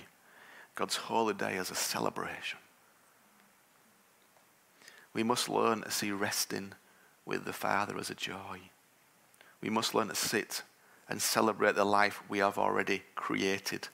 God's 0.75 0.97
holy 0.97 1.33
day 1.33 1.55
as 1.55 1.71
a 1.71 1.75
celebration, 1.75 2.59
we 5.13 5.23
must 5.23 5.49
learn 5.49 5.81
to 5.81 5.91
see 5.91 6.11
resting 6.11 6.73
with 7.25 7.45
the 7.45 7.53
Father 7.53 7.97
as 7.97 8.09
a 8.09 8.15
joy. 8.15 8.59
We 9.61 9.69
must 9.69 9.95
learn 9.95 10.09
to 10.09 10.15
sit 10.15 10.63
and 11.07 11.21
celebrate 11.21 11.75
the 11.75 11.85
life 11.85 12.21
we 12.27 12.39
have 12.39 12.57
already 12.57 13.03
created. 13.15 13.87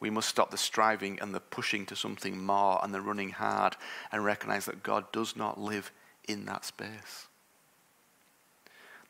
We 0.00 0.10
must 0.10 0.28
stop 0.28 0.50
the 0.50 0.58
striving 0.58 1.18
and 1.20 1.34
the 1.34 1.40
pushing 1.40 1.86
to 1.86 1.96
something 1.96 2.44
more 2.44 2.80
and 2.82 2.92
the 2.92 3.00
running 3.00 3.30
hard 3.30 3.76
and 4.10 4.24
recognize 4.24 4.64
that 4.64 4.82
God 4.82 5.10
does 5.12 5.36
not 5.36 5.60
live 5.60 5.92
in 6.26 6.46
that 6.46 6.64
space. 6.64 7.28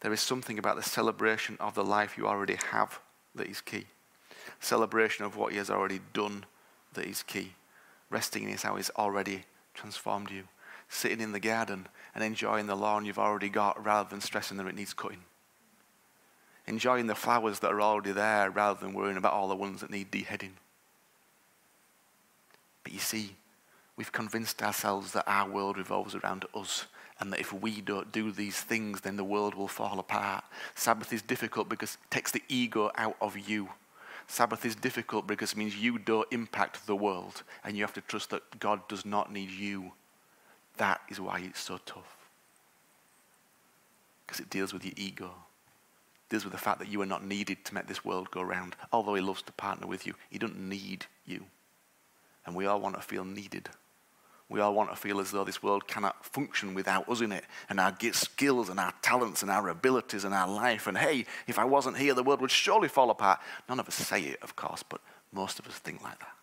There 0.00 0.12
is 0.12 0.20
something 0.20 0.58
about 0.58 0.76
the 0.76 0.82
celebration 0.82 1.56
of 1.60 1.74
the 1.74 1.84
life 1.84 2.16
you 2.16 2.26
already 2.26 2.56
have 2.72 2.98
that 3.34 3.48
is 3.48 3.60
key. 3.60 3.86
Celebration 4.58 5.24
of 5.24 5.36
what 5.36 5.52
He 5.52 5.58
has 5.58 5.70
already 5.70 6.00
done 6.12 6.44
that 6.94 7.06
is 7.06 7.22
key. 7.22 7.52
Resting 8.08 8.44
in 8.44 8.48
His 8.50 8.62
how 8.62 8.76
He's 8.76 8.90
already 8.90 9.44
transformed 9.74 10.30
you. 10.30 10.44
Sitting 10.90 11.20
in 11.22 11.32
the 11.32 11.40
garden 11.40 11.88
and 12.14 12.22
enjoying 12.22 12.66
the 12.66 12.76
lawn 12.76 13.06
you've 13.06 13.18
already 13.18 13.48
got 13.48 13.82
rather 13.82 14.10
than 14.10 14.20
stressing 14.20 14.58
that 14.58 14.66
it 14.66 14.74
needs 14.74 14.92
cutting 14.92 15.22
enjoying 16.70 17.08
the 17.08 17.14
flowers 17.14 17.58
that 17.58 17.72
are 17.72 17.82
already 17.82 18.12
there 18.12 18.48
rather 18.50 18.78
than 18.80 18.94
worrying 18.94 19.16
about 19.16 19.32
all 19.32 19.48
the 19.48 19.56
ones 19.56 19.80
that 19.80 19.90
need 19.90 20.10
deheading. 20.10 20.52
But 22.84 22.92
you 22.92 23.00
see, 23.00 23.36
we've 23.96 24.12
convinced 24.12 24.62
ourselves 24.62 25.12
that 25.12 25.24
our 25.26 25.50
world 25.50 25.76
revolves 25.76 26.14
around 26.14 26.44
us 26.54 26.86
and 27.18 27.32
that 27.32 27.40
if 27.40 27.52
we 27.52 27.80
don't 27.80 28.12
do 28.12 28.30
these 28.32 28.60
things, 28.60 29.02
then 29.02 29.16
the 29.16 29.24
world 29.24 29.54
will 29.54 29.68
fall 29.68 29.98
apart. 29.98 30.44
Sabbath 30.74 31.12
is 31.12 31.20
difficult 31.20 31.68
because 31.68 31.94
it 31.94 32.10
takes 32.10 32.30
the 32.30 32.42
ego 32.48 32.90
out 32.96 33.16
of 33.20 33.36
you. 33.36 33.68
Sabbath 34.26 34.64
is 34.64 34.76
difficult 34.76 35.26
because 35.26 35.52
it 35.52 35.58
means 35.58 35.76
you 35.76 35.98
don't 35.98 36.28
impact 36.30 36.86
the 36.86 36.96
world 36.96 37.42
and 37.64 37.76
you 37.76 37.82
have 37.82 37.92
to 37.94 38.00
trust 38.00 38.30
that 38.30 38.60
God 38.60 38.86
does 38.88 39.04
not 39.04 39.32
need 39.32 39.50
you. 39.50 39.92
That 40.80 41.00
is 41.08 41.20
why 41.20 41.40
it's 41.40 41.60
so 41.60 41.78
tough. 41.86 42.16
Because 44.26 44.40
it 44.40 44.50
deals 44.50 44.72
with 44.72 44.84
your 44.84 44.94
ego 44.96 45.30
deals 46.30 46.44
with 46.44 46.52
the 46.52 46.58
fact 46.58 46.78
that 46.78 46.88
you 46.88 47.02
are 47.02 47.06
not 47.06 47.24
needed 47.24 47.64
to 47.64 47.74
make 47.74 47.86
this 47.86 48.04
world 48.04 48.30
go 48.30 48.40
round. 48.40 48.76
Although 48.92 49.14
he 49.14 49.20
loves 49.20 49.42
to 49.42 49.52
partner 49.52 49.86
with 49.86 50.06
you, 50.06 50.14
he 50.30 50.38
doesn't 50.38 50.58
need 50.58 51.06
you. 51.26 51.44
And 52.46 52.54
we 52.54 52.66
all 52.66 52.80
want 52.80 52.94
to 52.94 53.02
feel 53.02 53.24
needed. 53.24 53.68
We 54.48 54.60
all 54.60 54.74
want 54.74 54.90
to 54.90 54.96
feel 54.96 55.20
as 55.20 55.30
though 55.30 55.44
this 55.44 55.62
world 55.62 55.86
cannot 55.86 56.24
function 56.24 56.74
without 56.74 57.08
us 57.08 57.20
in 57.20 57.30
it 57.30 57.44
and 57.68 57.78
our 57.78 57.94
skills 58.12 58.68
and 58.68 58.80
our 58.80 58.94
talents 59.02 59.42
and 59.42 59.50
our 59.50 59.68
abilities 59.68 60.24
and 60.24 60.34
our 60.34 60.48
life. 60.48 60.86
And 60.86 60.96
hey, 60.96 61.26
if 61.46 61.58
I 61.58 61.64
wasn't 61.64 61.98
here, 61.98 62.14
the 62.14 62.22
world 62.22 62.40
would 62.40 62.50
surely 62.50 62.88
fall 62.88 63.10
apart. 63.10 63.40
None 63.68 63.78
of 63.78 63.86
us 63.86 63.94
say 63.94 64.22
it, 64.22 64.42
of 64.42 64.56
course, 64.56 64.82
but 64.82 65.00
most 65.32 65.58
of 65.58 65.66
us 65.66 65.74
think 65.74 66.02
like 66.02 66.18
that. 66.20 66.39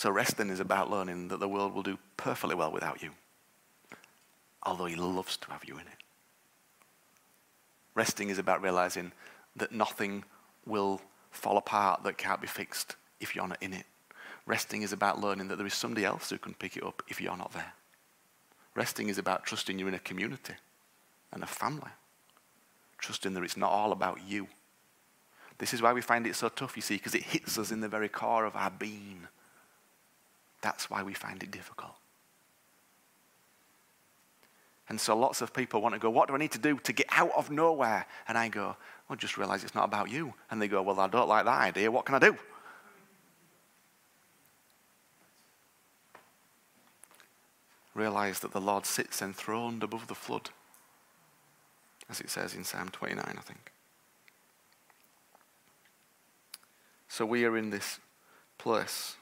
So 0.00 0.08
resting 0.08 0.48
is 0.48 0.60
about 0.60 0.90
learning 0.90 1.28
that 1.28 1.40
the 1.40 1.48
world 1.48 1.74
will 1.74 1.82
do 1.82 1.98
perfectly 2.16 2.54
well 2.54 2.72
without 2.72 3.02
you, 3.02 3.10
although 4.62 4.86
he 4.86 4.96
loves 4.96 5.36
to 5.36 5.50
have 5.50 5.66
you 5.66 5.74
in 5.74 5.82
it. 5.82 6.02
Resting 7.94 8.30
is 8.30 8.38
about 8.38 8.62
realizing 8.62 9.12
that 9.56 9.72
nothing 9.72 10.24
will 10.64 11.02
fall 11.30 11.58
apart 11.58 12.02
that 12.04 12.16
can't 12.16 12.40
be 12.40 12.46
fixed 12.46 12.96
if 13.20 13.36
you're 13.36 13.46
not 13.46 13.62
in 13.62 13.74
it. 13.74 13.84
Resting 14.46 14.80
is 14.80 14.94
about 14.94 15.20
learning 15.20 15.48
that 15.48 15.56
there 15.56 15.66
is 15.66 15.74
somebody 15.74 16.06
else 16.06 16.30
who 16.30 16.38
can 16.38 16.54
pick 16.54 16.78
it 16.78 16.82
up 16.82 17.02
if 17.06 17.20
you're 17.20 17.36
not 17.36 17.52
there. 17.52 17.74
Resting 18.74 19.10
is 19.10 19.18
about 19.18 19.44
trusting 19.44 19.78
you're 19.78 19.88
in 19.88 19.92
a 19.92 19.98
community 19.98 20.54
and 21.30 21.42
a 21.42 21.46
family. 21.46 21.90
Trusting 22.96 23.34
that 23.34 23.44
it's 23.44 23.58
not 23.58 23.70
all 23.70 23.92
about 23.92 24.20
you. 24.26 24.48
This 25.58 25.74
is 25.74 25.82
why 25.82 25.92
we 25.92 26.00
find 26.00 26.26
it 26.26 26.36
so 26.36 26.48
tough, 26.48 26.74
you 26.74 26.80
see, 26.80 26.96
because 26.96 27.14
it 27.14 27.22
hits 27.24 27.58
us 27.58 27.70
in 27.70 27.80
the 27.80 27.88
very 27.90 28.08
core 28.08 28.46
of 28.46 28.56
our 28.56 28.70
being. 28.70 29.28
That's 30.60 30.90
why 30.90 31.02
we 31.02 31.14
find 31.14 31.42
it 31.42 31.50
difficult. 31.50 31.94
And 34.88 35.00
so 35.00 35.16
lots 35.16 35.40
of 35.40 35.54
people 35.54 35.80
want 35.80 35.94
to 35.94 36.00
go, 36.00 36.10
What 36.10 36.28
do 36.28 36.34
I 36.34 36.38
need 36.38 36.50
to 36.52 36.58
do 36.58 36.76
to 36.78 36.92
get 36.92 37.06
out 37.10 37.30
of 37.36 37.50
nowhere? 37.50 38.06
And 38.26 38.36
I 38.36 38.48
go, 38.48 38.76
Well, 39.08 39.16
just 39.16 39.38
realize 39.38 39.62
it's 39.62 39.74
not 39.74 39.84
about 39.84 40.10
you. 40.10 40.34
And 40.50 40.60
they 40.60 40.66
go, 40.68 40.82
Well, 40.82 40.98
I 40.98 41.06
don't 41.06 41.28
like 41.28 41.44
that 41.44 41.60
idea. 41.60 41.90
What 41.90 42.04
can 42.04 42.16
I 42.16 42.18
do? 42.18 42.36
Realize 47.94 48.40
that 48.40 48.52
the 48.52 48.60
Lord 48.60 48.84
sits 48.84 49.22
enthroned 49.22 49.82
above 49.84 50.08
the 50.08 50.14
flood, 50.14 50.50
as 52.08 52.20
it 52.20 52.30
says 52.30 52.54
in 52.54 52.64
Psalm 52.64 52.88
29, 52.88 53.24
I 53.24 53.40
think. 53.42 53.72
So 57.08 57.24
we 57.24 57.44
are 57.44 57.56
in 57.56 57.70
this 57.70 58.00
place 58.58 59.16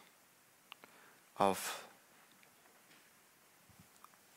of 1.38 1.84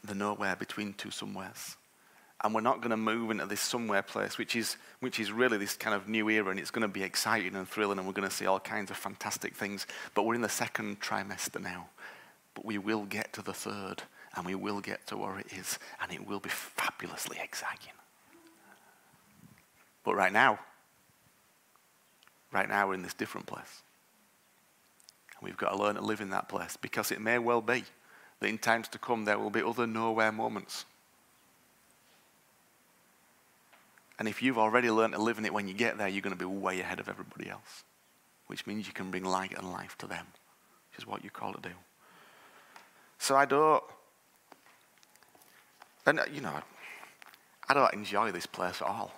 the 0.04 0.16
nowhere 0.16 0.56
between 0.56 0.94
two 0.94 1.12
somewheres. 1.12 1.78
And 2.44 2.56
we're 2.56 2.62
not 2.62 2.82
going 2.82 2.90
to 2.90 2.98
move 2.98 3.30
into 3.30 3.46
this 3.46 3.62
somewhere 3.62 4.02
place, 4.02 4.40
which 4.40 4.56
is, 4.56 4.78
which 5.00 5.20
is 5.20 5.32
really 5.32 5.60
this 5.60 5.76
kind 5.76 5.96
of 5.96 6.08
new 6.08 6.28
era, 6.28 6.50
and 6.50 6.60
it's 6.60 6.72
going 6.72 6.82
to 6.82 6.88
be 6.88 7.04
exciting 7.04 7.56
and 7.56 7.68
thrilling, 7.68 8.00
and 8.00 8.08
we're 8.08 8.14
going 8.14 8.28
to 8.28 8.34
see 8.34 8.48
all 8.48 8.60
kinds 8.60 8.90
of 8.90 8.98
fantastic 8.98 9.56
things. 9.56 9.86
But 10.16 10.24
we're 10.24 10.36
in 10.36 10.42
the 10.42 10.50
second 10.50 11.02
trimester 11.02 11.62
now. 11.62 11.90
But 12.56 12.66
we 12.66 12.80
will 12.80 13.06
get 13.06 13.32
to 13.34 13.44
the 13.44 13.54
third, 13.54 14.02
and 14.36 14.44
we 14.44 14.56
will 14.56 14.82
get 14.82 15.06
to 15.08 15.18
where 15.18 15.38
it 15.38 15.54
is, 15.56 15.78
and 16.02 16.12
it 16.12 16.26
will 16.26 16.40
be 16.40 16.50
fabulously 16.50 17.38
exciting. 17.42 17.94
But 20.04 20.16
right 20.16 20.34
now, 20.34 20.60
right 22.52 22.68
now 22.68 22.88
we're 22.88 22.96
in 22.96 23.04
this 23.04 23.14
different 23.14 23.46
place. 23.46 23.84
We've 25.42 25.58
got 25.58 25.72
to 25.72 25.78
learn 25.78 25.96
to 25.96 26.02
live 26.02 26.22
in 26.22 26.30
that 26.30 26.48
place 26.48 26.78
because 26.78 27.12
it 27.12 27.20
may 27.20 27.40
well 27.40 27.62
be 27.62 27.84
that 28.40 28.48
in 28.48 28.58
times 28.58 28.88
to 28.90 28.98
come 28.98 29.26
there 29.26 29.40
will 29.40 29.50
be 29.50 29.62
other 29.62 29.88
nowhere 29.88 30.32
moments. 30.32 30.86
And 34.20 34.28
if 34.28 34.44
you've 34.44 34.60
already 34.60 34.92
learned 34.92 35.14
to 35.14 35.22
live 35.22 35.40
in 35.40 35.46
it 35.46 35.54
when 35.54 35.68
you 35.68 35.74
get 35.74 35.98
there, 35.98 36.08
you're 36.08 36.22
going 36.22 36.36
to 36.36 36.40
be 36.40 36.46
way 36.46 36.80
ahead 36.80 37.00
of 37.00 37.10
everybody 37.10 37.50
else, 37.50 37.84
which 38.48 38.68
means 38.68 38.86
you 38.86 38.94
can 38.94 39.10
bring 39.10 39.24
light 39.24 39.58
and 39.58 39.72
life 39.72 39.98
to 39.98 40.08
them, 40.08 40.28
which 40.92 41.00
is 41.00 41.08
what 41.08 41.24
you 41.24 41.32
call 41.32 41.54
to 41.54 41.62
do. 41.62 41.74
So 43.18 43.36
I 43.36 43.46
don't, 43.46 43.84
and 46.06 46.20
uh, 46.20 46.26
you 46.32 46.42
know, 46.42 46.54
I 47.68 47.74
don't 47.74 47.94
enjoy 47.94 48.32
this 48.32 48.46
place 48.46 48.82
at 48.82 48.88
all. 48.88 49.12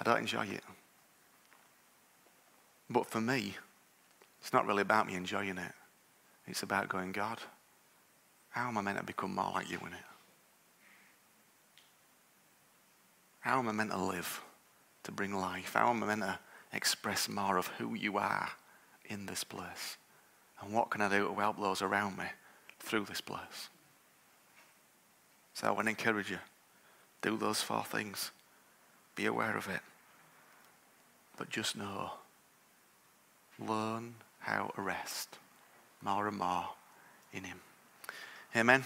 I 0.00 0.04
don't 0.04 0.20
enjoy 0.20 0.46
it. 0.46 0.62
But 2.88 3.06
for 3.06 3.20
me, 3.20 3.56
it's 4.40 4.52
not 4.52 4.66
really 4.66 4.82
about 4.82 5.06
me 5.06 5.14
enjoying 5.14 5.58
it. 5.58 5.72
It's 6.46 6.62
about 6.62 6.88
going, 6.88 7.12
God, 7.12 7.38
how 8.50 8.68
am 8.68 8.78
I 8.78 8.80
meant 8.80 8.98
to 8.98 9.04
become 9.04 9.34
more 9.34 9.50
like 9.52 9.70
you 9.70 9.78
in 9.80 9.92
it? 9.92 10.04
How 13.40 13.58
am 13.58 13.68
I 13.68 13.72
meant 13.72 13.90
to 13.90 13.98
live 13.98 14.40
to 15.04 15.12
bring 15.12 15.34
life? 15.34 15.74
How 15.74 15.90
am 15.90 16.02
I 16.02 16.06
meant 16.06 16.22
to 16.22 16.38
express 16.72 17.28
more 17.28 17.56
of 17.56 17.66
who 17.66 17.94
you 17.94 18.18
are 18.18 18.50
in 19.06 19.26
this 19.26 19.44
place? 19.44 19.96
And 20.60 20.72
what 20.72 20.90
can 20.90 21.00
I 21.00 21.08
do 21.08 21.28
to 21.28 21.34
help 21.34 21.60
those 21.60 21.82
around 21.82 22.18
me 22.18 22.24
through 22.80 23.04
this 23.04 23.20
place? 23.20 23.68
So 25.54 25.66
I 25.66 25.70
want 25.70 25.86
to 25.86 25.90
encourage 25.90 26.30
you 26.30 26.38
do 27.20 27.36
those 27.36 27.62
four 27.62 27.84
things. 27.84 28.30
Be 29.14 29.26
aware 29.26 29.56
of 29.56 29.68
it. 29.68 29.80
But 31.36 31.50
just 31.50 31.76
know 31.76 32.12
learn 33.58 34.14
to 34.74 34.82
rest 34.82 35.38
and 36.28 36.38
more 36.38 36.68
in 37.32 37.44
Him. 37.44 37.60
Amen. 38.56 38.84